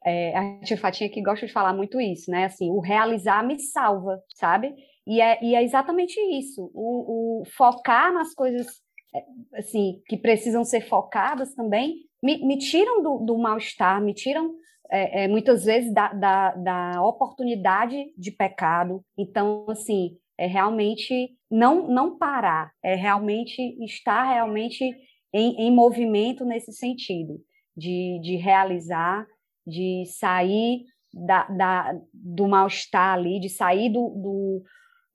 é, 0.05 0.37
a 0.37 0.59
tia 0.61 0.77
Fatinha 0.77 1.09
que 1.09 1.21
gosta 1.21 1.45
de 1.45 1.53
falar 1.53 1.73
muito 1.73 1.99
isso, 1.99 2.29
né? 2.29 2.45
Assim, 2.45 2.69
o 2.69 2.79
realizar 2.79 3.45
me 3.45 3.57
salva, 3.59 4.21
sabe? 4.35 4.73
E 5.07 5.21
é, 5.21 5.43
e 5.43 5.55
é 5.55 5.63
exatamente 5.63 6.19
isso, 6.19 6.71
o, 6.73 7.41
o 7.41 7.45
focar 7.45 8.13
nas 8.13 8.33
coisas 8.33 8.67
é, 9.13 9.23
assim 9.59 10.01
que 10.07 10.17
precisam 10.17 10.63
ser 10.63 10.87
focadas 10.87 11.53
também 11.53 11.95
me, 12.21 12.45
me 12.45 12.57
tiram 12.57 13.03
do, 13.03 13.17
do 13.19 13.37
mal-estar, 13.37 14.01
me 14.01 14.13
tiram 14.13 14.53
é, 14.93 15.23
é, 15.23 15.27
muitas 15.27 15.65
vezes 15.65 15.91
da, 15.91 16.13
da, 16.13 16.51
da, 16.51 17.03
oportunidade 17.03 18.13
de 18.15 18.31
pecado. 18.31 19.03
Então, 19.17 19.65
assim, 19.67 20.15
é 20.37 20.45
realmente 20.45 21.31
não, 21.49 21.87
não 21.87 22.15
parar, 22.15 22.71
é 22.83 22.93
realmente 22.93 23.59
estar 23.83 24.23
realmente 24.23 24.95
em, 25.33 25.55
em 25.63 25.71
movimento 25.71 26.45
nesse 26.45 26.71
sentido, 26.71 27.41
de, 27.75 28.19
de 28.21 28.35
realizar, 28.35 29.25
de 29.65 30.03
sair 30.05 30.85
da, 31.11 31.45
da 31.45 31.99
do 32.13 32.47
mal-estar 32.47 33.15
ali, 33.15 33.39
de 33.39 33.49
sair 33.49 33.89
do, 33.89 34.09
do 34.09 34.63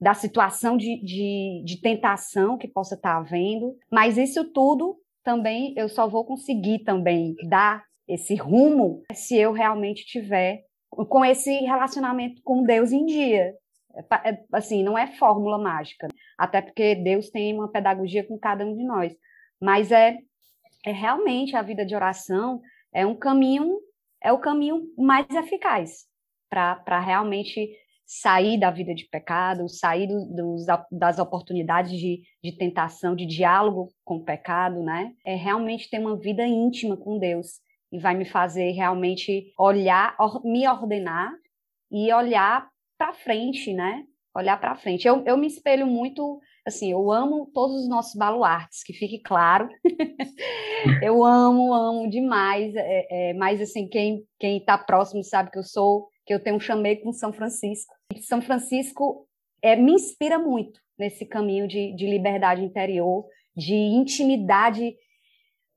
da 0.01 0.13
situação 0.13 0.77
de, 0.77 1.01
de, 1.03 1.63
de, 1.65 1.81
tentação 1.81 2.57
que 2.57 2.69
possa 2.69 2.95
estar 2.95 3.17
havendo, 3.17 3.75
mas 3.91 4.17
isso 4.17 4.45
tudo 4.45 4.97
também 5.23 5.73
eu 5.75 5.89
só 5.89 6.07
vou 6.07 6.23
conseguir 6.25 6.79
também 6.79 7.35
dar 7.49 7.83
esse 8.09 8.35
rumo 8.35 9.03
se 9.13 9.37
eu 9.37 9.53
realmente 9.53 10.03
tiver 10.03 10.63
com 10.89 11.23
esse 11.23 11.51
relacionamento 11.59 12.41
com 12.43 12.63
Deus 12.63 12.91
em 12.91 13.05
dia. 13.05 13.53
É 13.95 14.29
é, 14.29 14.43
assim, 14.51 14.83
não 14.83 14.97
é 14.97 15.07
fórmula 15.07 15.57
mágica, 15.57 16.07
até 16.37 16.61
porque 16.61 16.95
Deus 16.95 17.29
tem 17.29 17.53
uma 17.53 17.71
pedagogia 17.71 18.25
com 18.27 18.37
cada 18.37 18.65
um 18.65 18.75
de 18.75 18.83
nós, 18.83 19.13
mas 19.61 19.91
é, 19.91 20.17
é 20.85 20.91
realmente 20.91 21.55
a 21.55 21.61
vida 21.61 21.85
de 21.85 21.95
oração 21.95 22.61
é 22.93 23.05
um 23.05 23.15
caminho, 23.15 23.79
é 24.21 24.31
o 24.31 24.39
caminho 24.39 24.83
mais 24.97 25.27
eficaz 25.29 26.05
para 26.49 26.99
realmente 26.99 27.69
sair 28.05 28.59
da 28.59 28.71
vida 28.71 28.95
de 28.95 29.05
pecado, 29.05 29.69
sair 29.69 30.07
do, 30.07 30.25
dos, 30.25 30.65
das 30.91 31.19
oportunidades 31.19 31.91
de, 31.91 32.21
de 32.43 32.57
tentação, 32.57 33.15
de 33.15 33.25
diálogo 33.25 33.89
com 34.03 34.15
o 34.15 34.23
pecado, 34.23 34.81
né? 34.81 35.13
É 35.23 35.35
realmente 35.35 35.89
ter 35.89 35.99
uma 35.99 36.17
vida 36.17 36.45
íntima 36.45 36.97
com 36.97 37.19
Deus 37.19 37.59
e 37.91 37.99
vai 37.99 38.15
me 38.15 38.25
fazer 38.25 38.71
realmente 38.71 39.51
olhar, 39.57 40.15
or, 40.19 40.45
me 40.45 40.67
ordenar 40.67 41.31
e 41.91 42.13
olhar 42.13 42.69
para 42.97 43.13
frente, 43.13 43.73
né? 43.73 44.03
Olhar 44.35 44.59
para 44.59 44.75
frente. 44.75 45.07
Eu, 45.07 45.23
eu 45.25 45.37
me 45.37 45.47
espelho 45.47 45.87
muito, 45.87 46.39
assim, 46.65 46.91
eu 46.91 47.11
amo 47.11 47.49
todos 47.53 47.81
os 47.81 47.89
nossos 47.89 48.15
baluartes, 48.15 48.83
que 48.83 48.93
fique 48.93 49.19
claro. 49.19 49.67
eu 51.01 51.23
amo, 51.23 51.73
amo 51.73 52.09
demais. 52.09 52.75
É, 52.75 53.07
é, 53.09 53.33
mas, 53.33 53.59
assim, 53.59 53.87
quem 53.87 54.27
está 54.57 54.77
próximo 54.77 55.23
sabe 55.23 55.51
que 55.51 55.57
eu 55.57 55.63
sou 55.63 56.07
que 56.29 56.33
eu 56.35 56.39
tenho 56.39 56.57
um 56.57 56.59
chamei 56.59 56.97
com 56.97 57.11
São 57.11 57.33
Francisco. 57.33 57.91
São 58.21 58.39
Francisco 58.39 59.27
é, 59.63 59.75
me 59.75 59.93
inspira 59.93 60.37
muito 60.37 60.79
nesse 60.95 61.25
caminho 61.25 61.67
de, 61.67 61.91
de 61.95 62.05
liberdade 62.05 62.63
interior, 62.63 63.25
de 63.57 63.73
intimidade 63.73 64.95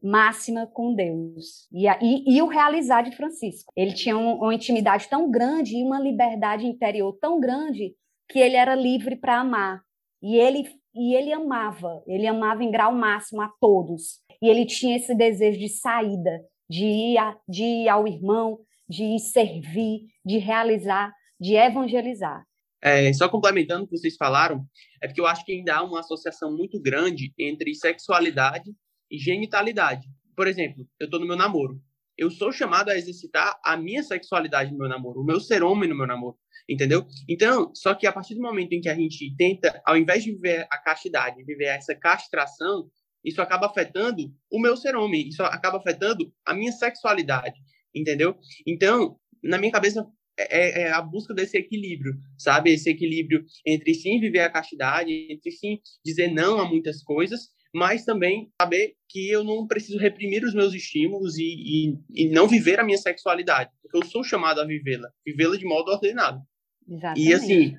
máxima 0.02 0.66
com 0.66 0.94
Deus. 0.94 1.68
E, 1.72 1.86
e, 1.86 2.36
e, 2.36 2.42
o 2.42 2.46
realizar 2.46 3.02
de 3.02 3.16
Francisco. 3.16 3.72
Ele 3.76 3.92
tinha 3.92 4.16
um, 4.16 4.34
uma 4.34 4.54
intimidade 4.54 5.08
tão 5.08 5.30
grande 5.30 5.76
e 5.76 5.82
uma 5.82 6.00
liberdade 6.00 6.66
interior 6.66 7.16
tão 7.20 7.38
grande 7.38 7.94
que 8.28 8.38
ele 8.38 8.56
era 8.56 8.74
livre 8.74 9.16
para 9.16 9.40
amar. 9.40 9.82
E 10.22 10.36
ele, 10.36 10.68
e 10.94 11.14
ele 11.14 11.32
amava, 11.32 12.02
ele 12.06 12.26
amava 12.26 12.64
em 12.64 12.70
grau 12.70 12.94
máximo 12.94 13.42
a 13.42 13.50
todos. 13.60 14.20
E 14.40 14.48
ele 14.48 14.66
tinha 14.66 14.96
esse 14.96 15.14
desejo 15.14 15.58
de 15.58 15.68
saída, 15.68 16.40
de 16.68 16.84
ir, 16.84 17.18
a, 17.18 17.36
de 17.48 17.62
ir 17.62 17.88
ao 17.88 18.06
irmão, 18.08 18.58
de 18.88 19.18
servir, 19.18 20.06
de 20.24 20.38
realizar, 20.38 21.12
de 21.40 21.54
evangelizar. 21.54 22.44
É, 22.84 23.12
só 23.12 23.28
complementando 23.28 23.84
o 23.84 23.86
que 23.86 23.96
vocês 23.96 24.16
falaram, 24.16 24.64
é 25.00 25.06
porque 25.06 25.20
eu 25.20 25.26
acho 25.26 25.44
que 25.44 25.52
ainda 25.52 25.76
há 25.76 25.82
uma 25.84 26.00
associação 26.00 26.56
muito 26.56 26.80
grande 26.80 27.32
entre 27.38 27.74
sexualidade 27.74 28.72
genitalidade. 29.18 30.08
Por 30.36 30.46
exemplo, 30.46 30.86
eu 30.98 31.06
estou 31.06 31.20
no 31.20 31.26
meu 31.26 31.36
namoro. 31.36 31.80
Eu 32.16 32.30
sou 32.30 32.52
chamado 32.52 32.90
a 32.90 32.96
exercitar 32.96 33.58
a 33.64 33.76
minha 33.76 34.02
sexualidade 34.02 34.70
no 34.70 34.78
meu 34.78 34.88
namoro, 34.88 35.20
o 35.20 35.24
meu 35.24 35.40
ser 35.40 35.62
homem 35.62 35.88
no 35.88 35.96
meu 35.96 36.06
namoro, 36.06 36.36
entendeu? 36.68 37.06
Então, 37.28 37.72
só 37.74 37.94
que 37.94 38.06
a 38.06 38.12
partir 38.12 38.34
do 38.34 38.42
momento 38.42 38.72
em 38.74 38.80
que 38.80 38.88
a 38.88 38.94
gente 38.94 39.34
tenta, 39.36 39.80
ao 39.84 39.96
invés 39.96 40.22
de 40.22 40.32
viver 40.32 40.66
a 40.70 40.78
castidade, 40.78 41.42
viver 41.42 41.66
essa 41.66 41.94
castração, 41.94 42.90
isso 43.24 43.40
acaba 43.40 43.66
afetando 43.66 44.30
o 44.50 44.60
meu 44.60 44.76
ser 44.76 44.94
homem, 44.94 45.28
isso 45.28 45.42
acaba 45.42 45.78
afetando 45.78 46.32
a 46.44 46.52
minha 46.52 46.72
sexualidade 46.72 47.58
entendeu? 47.94 48.36
Então, 48.66 49.16
na 49.42 49.58
minha 49.58 49.72
cabeça, 49.72 50.06
é, 50.38 50.82
é, 50.82 50.92
a 50.92 51.02
busca 51.02 51.34
desse 51.34 51.58
equilíbrio, 51.58 52.14
sabe? 52.38 52.72
Esse 52.72 52.90
equilíbrio 52.90 53.44
entre 53.66 53.94
sim 53.94 54.18
viver 54.18 54.40
a 54.40 54.50
castidade, 54.50 55.12
entre 55.30 55.50
sim 55.50 55.78
dizer 56.04 56.28
não 56.28 56.58
a 56.58 56.68
muitas 56.68 57.02
coisas, 57.02 57.48
mas 57.74 58.04
também 58.04 58.50
saber 58.60 58.94
que 59.08 59.30
eu 59.30 59.42
não 59.42 59.66
preciso 59.66 59.98
reprimir 59.98 60.44
os 60.44 60.54
meus 60.54 60.74
estímulos 60.74 61.38
e, 61.38 61.44
e, 61.44 61.98
e 62.24 62.28
não 62.28 62.46
viver 62.46 62.78
a 62.78 62.84
minha 62.84 62.98
sexualidade, 62.98 63.70
porque 63.80 63.96
eu 63.96 64.04
sou 64.04 64.22
chamado 64.22 64.60
a 64.60 64.66
vivê-la, 64.66 65.10
vivê-la 65.24 65.56
de 65.56 65.64
modo 65.64 65.90
ordenado. 65.90 66.40
Exatamente. 66.86 67.28
E 67.28 67.32
assim, 67.32 67.76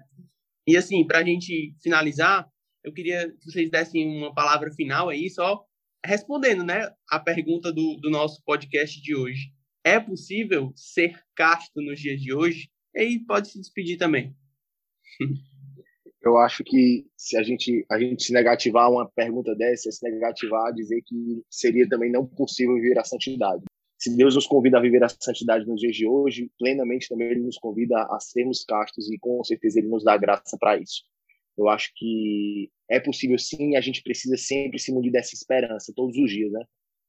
e 0.68 0.78
assim, 0.78 1.06
para 1.06 1.20
a 1.20 1.24
gente 1.24 1.76
finalizar, 1.82 2.48
eu 2.84 2.92
queria 2.92 3.30
que 3.30 3.52
vocês 3.52 3.70
dessem 3.70 4.18
uma 4.18 4.34
palavra 4.34 4.72
final 4.72 5.10
aí, 5.10 5.30
só 5.30 5.64
respondendo, 6.06 6.64
né, 6.64 6.90
a 7.10 7.20
pergunta 7.20 7.72
do, 7.72 7.98
do 7.98 8.10
nosso 8.10 8.44
podcast 8.44 9.02
de 9.02 9.16
hoje 9.16 9.54
é 9.84 10.00
possível 10.00 10.72
ser 10.76 11.22
casto 11.36 11.82
nos 11.82 12.00
dias 12.00 12.22
de 12.22 12.34
hoje? 12.34 12.70
E 12.96 13.02
aí 13.02 13.20
pode 13.20 13.50
se 13.50 13.60
despedir 13.60 13.98
também. 13.98 14.36
Eu 16.24 16.38
acho 16.38 16.64
que 16.64 17.06
se 17.18 17.36
a 17.38 17.44
gente 17.44 17.86
a 17.92 18.00
gente 18.00 18.24
se 18.24 18.32
negativar 18.32 18.90
uma 18.90 19.10
pergunta 19.10 19.54
dessa, 19.56 19.92
se 19.92 20.10
negativar 20.10 20.74
dizer 20.74 21.02
que 21.06 21.44
seria 21.50 21.88
também 21.88 22.10
não 22.10 22.26
possível 22.26 22.76
viver 22.76 22.98
a 22.98 23.04
santidade. 23.04 23.64
Se 24.00 24.16
Deus 24.16 24.36
nos 24.36 24.48
convida 24.48 24.78
a 24.78 24.82
viver 24.82 25.04
a 25.04 25.10
santidade 25.10 25.66
nos 25.66 25.82
dias 25.82 25.96
de 25.96 26.08
hoje, 26.08 26.50
plenamente 26.58 27.10
também 27.10 27.30
Ele 27.30 27.42
nos 27.42 27.58
convida 27.58 28.04
a 28.10 28.20
sermos 28.22 28.64
castos 28.64 29.12
e 29.12 29.18
com 29.20 29.44
certeza 29.44 29.80
Ele 29.80 29.90
nos 29.90 30.04
dá 30.04 30.18
graça 30.18 30.58
para 30.58 30.78
isso. 30.78 31.04
Eu 31.58 31.68
acho 31.70 31.92
que 31.96 32.70
é 32.90 33.00
possível 33.00 33.38
sim, 33.38 33.76
a 33.76 33.82
gente 33.82 34.02
precisa 34.02 34.38
sempre 34.38 34.80
se 34.80 34.94
munir 34.94 35.12
dessa 35.12 35.36
esperança 35.36 35.94
todos 35.96 36.18
os 36.18 36.30
dias, 36.30 36.52
né? 36.52 36.64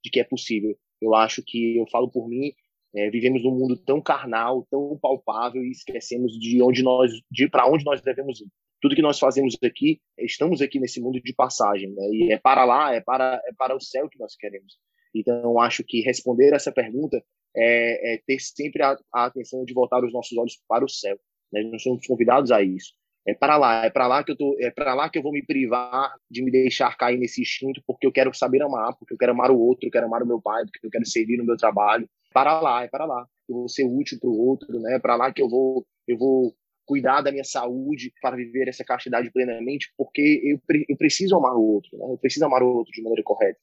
De 0.05 0.11
que 0.11 0.21
é 0.21 0.25
possível. 0.25 0.77
Eu 1.01 1.15
acho 1.15 1.43
que 1.47 1.77
eu 1.77 1.87
falo 1.91 2.11
por 2.11 2.29
mim, 2.29 2.53
é, 2.95 3.11
vivemos 3.11 3.43
num 3.45 3.57
mundo 3.57 3.77
tão 3.77 4.01
carnal, 4.01 4.67
tão 4.71 4.99
palpável 5.01 5.65
e 5.65 5.71
esquecemos 5.71 6.39
de 6.39 6.61
onde 6.63 6.83
nós, 6.83 7.13
de 7.31 7.49
para 7.49 7.69
onde 7.69 7.85
nós 7.85 8.01
devemos 8.01 8.41
ir. 8.41 8.49
Tudo 8.85 8.95
que 8.95 9.01
nós 9.01 9.19
fazemos 9.19 9.57
aqui, 9.65 9.99
estamos 10.19 10.61
aqui 10.61 10.79
nesse 10.79 11.01
mundo 11.01 11.19
de 11.19 11.33
passagem, 11.33 11.89
né? 11.89 12.07
E 12.13 12.33
é 12.35 12.37
para 12.37 12.67
lá, 12.67 12.95
é 12.95 13.01
para 13.01 13.41
é 13.47 13.53
para 13.57 13.75
o 13.75 13.81
céu 13.81 14.11
que 14.11 14.19
nós 14.19 14.37
queremos. 14.37 14.77
Então, 15.15 15.59
acho 15.59 15.83
que 15.83 16.03
responder 16.03 16.53
essa 16.53 16.71
pergunta 16.71 17.17
é, 17.57 18.15
é 18.15 18.23
ter 18.27 18.39
sempre 18.41 18.83
a, 18.83 18.95
a, 19.15 19.25
atenção 19.25 19.65
de 19.65 19.73
voltar 19.73 20.05
os 20.05 20.13
nossos 20.13 20.37
olhos 20.37 20.61
para 20.69 20.85
o 20.85 20.89
céu. 20.91 21.17
Né? 21.51 21.63
Nós 21.63 21.83
somos 21.83 22.07
convidados 22.07 22.51
a 22.51 22.63
isso. 22.63 22.93
É 23.27 23.33
para 23.33 23.57
lá, 23.57 23.87
é 23.87 23.91
para 23.91 24.07
lá 24.07 24.23
que 24.23 24.33
eu 24.33 24.37
tô, 24.37 24.55
é 24.61 24.71
para 24.71 24.93
lá 24.93 25.09
que 25.09 25.17
eu 25.17 25.23
vou 25.23 25.33
me 25.33 25.43
privar 25.43 26.15
de 26.31 26.45
me 26.45 26.51
deixar 26.51 26.95
cair 26.99 27.17
nesse 27.17 27.41
instinto, 27.41 27.81
porque 27.87 28.07
eu 28.07 28.13
quero 28.13 28.35
saber 28.35 28.61
amar, 28.61 28.95
porque 28.99 29.15
eu 29.15 29.19
quero 29.19 29.33
amar 29.33 29.51
o 29.51 29.59
outro, 29.59 29.89
eu 29.89 29.91
quero 29.91 30.05
amar 30.05 30.23
o 30.23 30.27
meu 30.27 30.43
pai, 30.43 30.63
porque 30.67 30.87
eu 30.87 30.91
quero 30.91 31.07
servir 31.07 31.39
no 31.39 31.47
meu 31.47 31.57
trabalho, 31.57 32.07
para 32.35 32.61
lá, 32.61 32.85
é 32.85 32.89
para 32.89 33.07
lá. 33.07 33.27
Eu 33.49 33.55
vou 33.55 33.69
ser 33.71 33.85
útil 33.85 34.19
para 34.21 34.29
o 34.29 34.39
outro, 34.47 34.79
né? 34.79 34.97
É 34.97 34.99
para 34.99 35.17
lá 35.17 35.33
que 35.33 35.41
eu 35.41 35.49
vou, 35.49 35.87
eu 36.07 36.19
vou 36.19 36.55
cuidar 36.85 37.23
da 37.23 37.33
minha 37.33 37.45
saúde 37.45 38.13
para 38.21 38.37
viver 38.37 38.69
essa 38.69 38.85
castidade 38.85 39.31
plenamente, 39.31 39.93
porque 39.97 40.41
eu, 40.45 40.61
eu 40.89 40.97
preciso 40.97 41.37
amar 41.37 41.55
o 41.55 41.63
outro, 41.63 41.97
né? 41.97 42.05
Eu 42.11 42.19
preciso 42.19 42.45
amar 42.45 42.63
o 42.63 42.69
outro 42.69 42.93
de 42.93 43.03
maneira 43.03 43.23
correta. 43.23 43.59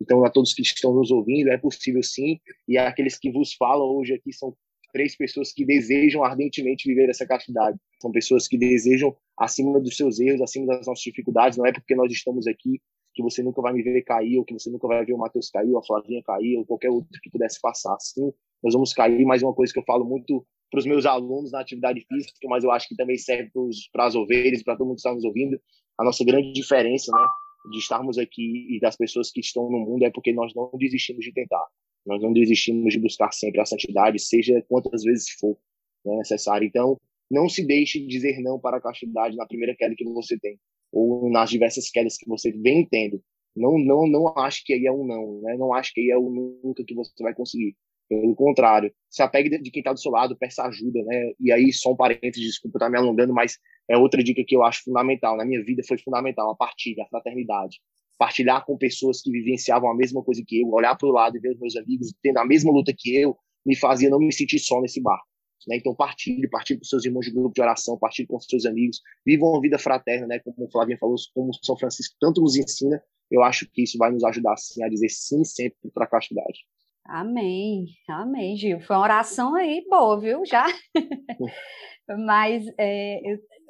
Então, 0.00 0.24
a 0.24 0.30
todos 0.30 0.52
que 0.52 0.62
estão 0.62 0.92
nos 0.92 1.10
ouvindo, 1.10 1.50
é 1.50 1.56
possível 1.56 2.02
sim, 2.02 2.38
e 2.68 2.76
aqueles 2.76 3.18
que 3.18 3.30
vos 3.30 3.54
falam 3.54 3.86
hoje 3.86 4.14
aqui 4.14 4.32
são 4.32 4.54
três 4.92 5.16
pessoas 5.16 5.52
que 5.52 5.64
desejam 5.64 6.22
ardentemente 6.22 6.88
viver 6.88 7.08
essa 7.08 7.26
castidade. 7.26 7.78
São 8.00 8.10
pessoas 8.10 8.46
que 8.46 8.56
desejam, 8.56 9.16
acima 9.38 9.80
dos 9.80 9.96
seus 9.96 10.20
erros, 10.20 10.40
acima 10.40 10.66
das 10.66 10.86
nossas 10.86 11.02
dificuldades, 11.02 11.58
não 11.58 11.66
é 11.66 11.72
porque 11.72 11.94
nós 11.94 12.12
estamos 12.12 12.46
aqui 12.46 12.80
que 13.14 13.22
você 13.22 13.42
nunca 13.42 13.62
vai 13.62 13.72
me 13.72 13.82
ver 13.82 14.02
cair, 14.02 14.36
ou 14.38 14.44
que 14.44 14.52
você 14.52 14.70
nunca 14.70 14.86
vai 14.86 15.02
ver 15.04 15.14
o 15.14 15.18
Matheus 15.18 15.48
cair, 15.48 15.70
ou 15.70 15.78
a 15.78 15.82
Flavinha 15.82 16.22
cair, 16.22 16.58
ou 16.58 16.66
qualquer 16.66 16.90
outro 16.90 17.08
que 17.22 17.30
pudesse 17.30 17.58
passar. 17.60 17.96
Sim, 17.98 18.30
nós 18.62 18.74
vamos 18.74 18.92
cair, 18.92 19.24
mas 19.24 19.42
uma 19.42 19.54
coisa 19.54 19.72
que 19.72 19.78
eu 19.78 19.84
falo 19.84 20.04
muito 20.04 20.46
para 20.70 20.78
os 20.78 20.86
meus 20.86 21.06
alunos 21.06 21.52
na 21.52 21.60
atividade 21.60 22.04
física, 22.08 22.32
mas 22.44 22.64
eu 22.64 22.70
acho 22.70 22.88
que 22.88 22.96
também 22.96 23.16
serve 23.16 23.50
para 23.92 24.06
as 24.06 24.14
ovelhas, 24.14 24.62
para 24.62 24.76
todo 24.76 24.86
mundo 24.86 24.96
que 24.96 25.00
está 25.00 25.14
nos 25.14 25.24
ouvindo, 25.24 25.60
a 25.98 26.04
nossa 26.04 26.24
grande 26.24 26.52
diferença, 26.52 27.10
né, 27.12 27.26
de 27.70 27.78
estarmos 27.78 28.18
aqui 28.18 28.66
e 28.76 28.80
das 28.80 28.96
pessoas 28.96 29.30
que 29.30 29.40
estão 29.40 29.70
no 29.70 29.78
mundo 29.78 30.04
é 30.04 30.10
porque 30.10 30.32
nós 30.32 30.52
não 30.54 30.70
desistimos 30.74 31.24
de 31.24 31.32
tentar. 31.32 31.64
Nós 32.04 32.22
não 32.22 32.32
desistimos 32.32 32.92
de 32.92 33.00
buscar 33.00 33.32
sempre 33.32 33.60
a 33.60 33.66
santidade, 33.66 34.18
seja 34.20 34.64
quantas 34.68 35.02
vezes 35.02 35.30
for 35.40 35.56
né, 36.04 36.16
necessário. 36.18 36.66
Então, 36.66 37.00
não 37.30 37.48
se 37.48 37.66
deixe 37.66 38.06
dizer 38.06 38.40
não 38.40 38.60
para 38.60 38.76
a 38.76 38.80
castidade 38.80 39.36
na 39.36 39.46
primeira 39.46 39.74
queda 39.74 39.94
que 39.96 40.04
você 40.04 40.38
tem 40.38 40.58
ou 40.92 41.28
nas 41.30 41.50
diversas 41.50 41.90
quedas 41.90 42.16
que 42.16 42.28
você 42.28 42.52
vem 42.52 42.86
tendo. 42.88 43.20
Não, 43.54 43.78
não, 43.78 44.06
não 44.06 44.38
acho 44.38 44.62
que 44.64 44.72
aí 44.72 44.86
é 44.86 44.92
um 44.92 45.04
não, 45.04 45.40
né? 45.40 45.56
Não 45.56 45.72
acho 45.72 45.92
que 45.92 46.00
aí 46.00 46.10
é 46.10 46.18
o 46.18 46.30
nunca 46.62 46.84
que 46.84 46.94
você 46.94 47.10
vai 47.22 47.34
conseguir. 47.34 47.74
Pelo 48.08 48.34
contrário, 48.36 48.92
se 49.10 49.22
apegue 49.22 49.58
de 49.58 49.70
quem 49.70 49.80
está 49.80 49.92
do 49.92 49.98
seu 49.98 50.12
lado, 50.12 50.36
peça 50.36 50.62
ajuda, 50.62 51.02
né? 51.02 51.32
E 51.40 51.50
aí, 51.50 51.72
só 51.72 51.92
um 51.92 51.96
parênteses, 51.96 52.46
desculpa 52.46 52.78
estar 52.78 52.88
me 52.88 52.96
alongando, 52.96 53.34
mas 53.34 53.58
é 53.88 53.96
outra 53.96 54.22
dica 54.22 54.44
que 54.46 54.54
eu 54.54 54.62
acho 54.62 54.84
fundamental. 54.84 55.36
Na 55.36 55.44
minha 55.44 55.62
vida 55.64 55.82
foi 55.86 55.98
fundamental 55.98 56.50
a 56.50 56.56
partilha, 56.56 57.02
a 57.02 57.08
fraternidade. 57.08 57.80
Partilhar 58.18 58.64
com 58.64 58.76
pessoas 58.78 59.20
que 59.20 59.30
vivenciavam 59.30 59.90
a 59.90 59.96
mesma 59.96 60.22
coisa 60.22 60.42
que 60.46 60.60
eu, 60.60 60.68
olhar 60.68 60.96
para 60.96 61.08
o 61.08 61.12
lado 61.12 61.36
e 61.36 61.40
ver 61.40 61.50
os 61.50 61.58
meus 61.58 61.76
amigos 61.76 62.12
tendo 62.22 62.38
a 62.38 62.46
mesma 62.46 62.70
luta 62.70 62.94
que 62.96 63.16
eu, 63.16 63.36
me 63.64 63.76
fazia 63.76 64.08
não 64.08 64.18
me 64.18 64.32
sentir 64.32 64.60
só 64.60 64.80
nesse 64.80 65.02
barco. 65.02 65.26
Né? 65.66 65.76
Então, 65.76 65.94
partilhe, 65.94 66.48
partilhe 66.48 66.78
com 66.78 66.84
seus 66.84 67.04
irmãos 67.04 67.26
de 67.26 67.32
grupo 67.32 67.52
de 67.52 67.60
oração, 67.60 67.98
partilhe 67.98 68.28
com 68.28 68.38
seus 68.38 68.64
amigos, 68.64 69.00
vivam 69.24 69.48
uma 69.48 69.60
vida 69.60 69.78
fraterna, 69.78 70.26
né? 70.26 70.38
como 70.38 70.66
o 70.66 70.70
Flavinha 70.70 70.96
falou, 70.98 71.16
como 71.34 71.50
São 71.62 71.76
Francisco 71.76 72.14
tanto 72.20 72.40
nos 72.40 72.56
ensina. 72.56 73.02
Eu 73.30 73.42
acho 73.42 73.68
que 73.72 73.82
isso 73.82 73.98
vai 73.98 74.12
nos 74.12 74.22
ajudar 74.22 74.56
sim, 74.56 74.84
a 74.84 74.88
dizer 74.88 75.08
sim 75.08 75.42
sempre 75.42 75.90
para 75.92 76.04
a 76.04 76.08
castidade. 76.08 76.60
Amém, 77.08 77.86
amém, 78.08 78.56
Gil. 78.56 78.80
Foi 78.80 78.96
uma 78.96 79.02
oração 79.02 79.54
aí 79.54 79.84
boa, 79.88 80.20
viu? 80.20 80.44
Já. 80.44 80.66
Mas, 82.26 82.64
é, 82.78 83.20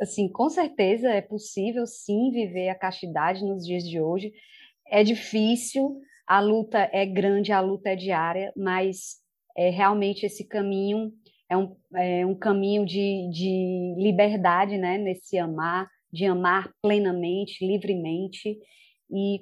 assim, 0.00 0.30
com 0.30 0.48
certeza 0.48 1.10
é 1.10 1.20
possível 1.20 1.86
sim 1.86 2.30
viver 2.30 2.68
a 2.68 2.74
castidade 2.74 3.44
nos 3.44 3.64
dias 3.64 3.84
de 3.84 4.00
hoje. 4.00 4.32
É 4.88 5.02
difícil, 5.02 6.00
a 6.26 6.40
luta 6.40 6.88
é 6.92 7.04
grande, 7.04 7.52
a 7.52 7.60
luta 7.60 7.90
é 7.90 7.96
diária, 7.96 8.52
mas 8.56 9.16
é, 9.56 9.70
realmente 9.70 10.24
esse 10.24 10.46
caminho 10.46 11.12
é 11.48 11.56
um, 11.56 11.76
é 11.94 12.26
um 12.26 12.34
caminho 12.34 12.84
de, 12.84 13.28
de 13.30 13.94
liberdade, 13.98 14.76
né? 14.78 14.98
Nesse 14.98 15.38
amar, 15.38 15.88
de 16.12 16.24
amar 16.24 16.72
plenamente, 16.82 17.66
livremente. 17.66 18.58
E 19.10 19.40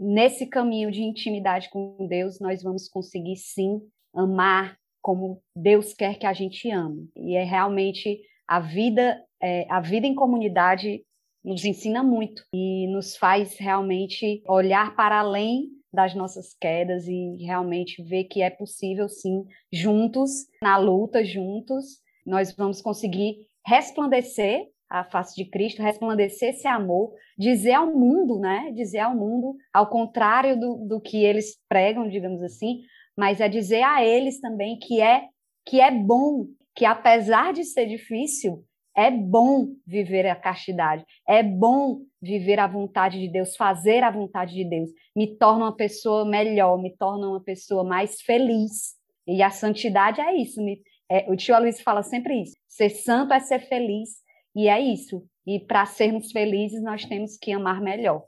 nesse 0.00 0.46
caminho 0.46 0.90
de 0.90 1.02
intimidade 1.02 1.68
com 1.68 2.06
Deus, 2.08 2.40
nós 2.40 2.62
vamos 2.62 2.88
conseguir 2.88 3.36
sim 3.36 3.82
amar 4.14 4.78
como 5.02 5.42
Deus 5.54 5.92
quer 5.92 6.18
que 6.18 6.24
a 6.24 6.32
gente 6.32 6.70
ame. 6.70 7.10
E 7.14 7.36
é 7.36 7.44
realmente 7.44 8.22
a 8.48 8.60
vida, 8.60 9.22
é, 9.40 9.66
a 9.70 9.78
vida 9.80 10.06
em 10.06 10.14
comunidade 10.14 11.04
nos 11.44 11.64
ensina 11.64 12.02
muito 12.02 12.42
e 12.54 12.86
nos 12.88 13.16
faz 13.16 13.58
realmente 13.58 14.42
olhar 14.46 14.96
para 14.96 15.20
além 15.20 15.68
das 15.92 16.14
nossas 16.14 16.54
quedas 16.54 17.06
e 17.06 17.36
realmente 17.44 18.02
ver 18.02 18.24
que 18.24 18.42
é 18.42 18.48
possível 18.48 19.08
sim, 19.08 19.44
juntos, 19.72 20.46
na 20.62 20.78
luta, 20.78 21.24
juntos, 21.24 22.00
nós 22.24 22.54
vamos 22.54 22.80
conseguir 22.80 23.46
resplandecer 23.66 24.68
a 24.90 25.04
face 25.04 25.36
de 25.36 25.48
Cristo, 25.48 25.82
resplandecer 25.82 26.50
esse 26.50 26.66
amor, 26.66 27.14
dizer 27.38 27.74
ao 27.74 27.86
mundo, 27.86 28.40
né? 28.40 28.72
Dizer 28.74 28.98
ao 28.98 29.14
mundo, 29.14 29.56
ao 29.72 29.88
contrário 29.88 30.58
do, 30.58 30.76
do 30.86 31.00
que 31.00 31.24
eles 31.24 31.56
pregam, 31.68 32.08
digamos 32.08 32.42
assim, 32.42 32.80
mas 33.16 33.40
é 33.40 33.48
dizer 33.48 33.82
a 33.82 34.04
eles 34.04 34.40
também 34.40 34.78
que 34.78 35.00
é 35.00 35.28
que 35.64 35.80
é 35.80 35.90
bom, 35.90 36.46
que 36.74 36.84
apesar 36.84 37.52
de 37.52 37.64
ser 37.64 37.86
difícil, 37.86 38.64
é 38.96 39.10
bom 39.10 39.68
viver 39.86 40.26
a 40.26 40.34
castidade, 40.34 41.04
é 41.28 41.42
bom 41.42 42.00
viver 42.20 42.58
a 42.58 42.66
vontade 42.66 43.20
de 43.20 43.28
Deus, 43.28 43.56
fazer 43.56 44.02
a 44.02 44.10
vontade 44.10 44.54
de 44.54 44.64
Deus, 44.64 44.90
me 45.14 45.36
torna 45.36 45.66
uma 45.66 45.76
pessoa 45.76 46.24
melhor, 46.24 46.80
me 46.80 46.96
torna 46.96 47.28
uma 47.28 47.42
pessoa 47.42 47.84
mais 47.84 48.20
feliz. 48.20 48.94
E 49.26 49.42
a 49.42 49.50
santidade 49.50 50.20
é 50.20 50.34
isso. 50.34 50.60
Me, 50.60 50.80
é, 51.10 51.30
o 51.30 51.36
tio 51.36 51.58
Luiz 51.60 51.80
fala 51.80 52.02
sempre 52.02 52.42
isso. 52.42 52.56
Ser 52.66 52.90
santo 52.90 53.32
é 53.32 53.40
ser 53.40 53.60
feliz, 53.60 54.10
e 54.54 54.68
é 54.68 54.80
isso. 54.80 55.22
E 55.46 55.58
para 55.60 55.86
sermos 55.86 56.32
felizes, 56.32 56.82
nós 56.82 57.04
temos 57.04 57.36
que 57.36 57.52
amar 57.52 57.80
melhor. 57.80 58.24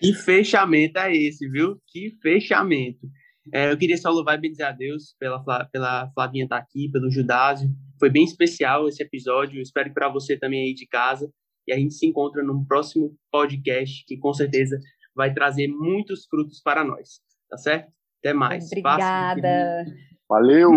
Que 0.00 0.12
fechamento 0.12 0.98
é 0.98 1.14
esse, 1.14 1.48
viu? 1.48 1.80
Que 1.88 2.16
fechamento. 2.22 3.06
É, 3.52 3.70
eu 3.70 3.78
queria 3.78 3.96
só 3.96 4.10
louvar 4.10 4.36
e 4.36 4.40
bendizer 4.40 4.66
a 4.66 4.72
Deus 4.72 5.14
pela, 5.18 5.42
pela 5.72 6.10
Flavinha 6.12 6.44
estar 6.44 6.58
tá 6.58 6.62
aqui, 6.62 6.90
pelo 6.90 7.10
Judásio. 7.10 7.70
Foi 7.98 8.10
bem 8.10 8.24
especial 8.24 8.88
esse 8.88 9.02
episódio. 9.02 9.58
Eu 9.58 9.62
espero 9.62 9.88
que 9.88 9.94
para 9.94 10.08
você 10.08 10.38
também 10.38 10.64
aí 10.64 10.74
de 10.74 10.86
casa. 10.86 11.30
E 11.66 11.72
a 11.72 11.76
gente 11.76 11.94
se 11.94 12.06
encontra 12.06 12.42
no 12.42 12.66
próximo 12.66 13.14
podcast, 13.30 14.04
que 14.06 14.16
com 14.18 14.32
certeza 14.32 14.78
vai 15.14 15.32
trazer 15.32 15.68
muitos 15.68 16.26
frutos 16.26 16.60
para 16.62 16.84
nós. 16.84 17.20
Tá 17.48 17.56
certo? 17.56 17.90
Até 18.20 18.32
mais. 18.32 18.66
Obrigada. 18.66 19.84
Valeu. 20.28 20.70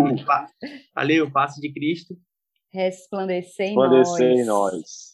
Valeu, 0.94 1.30
passe 1.30 1.60
de 1.60 1.72
Cristo 1.72 2.16
resplandecer 2.72 3.66
em 3.68 3.82
resplandecer 3.82 3.84
nós. 3.86 4.38
Em 4.38 4.44
nós. 4.44 5.11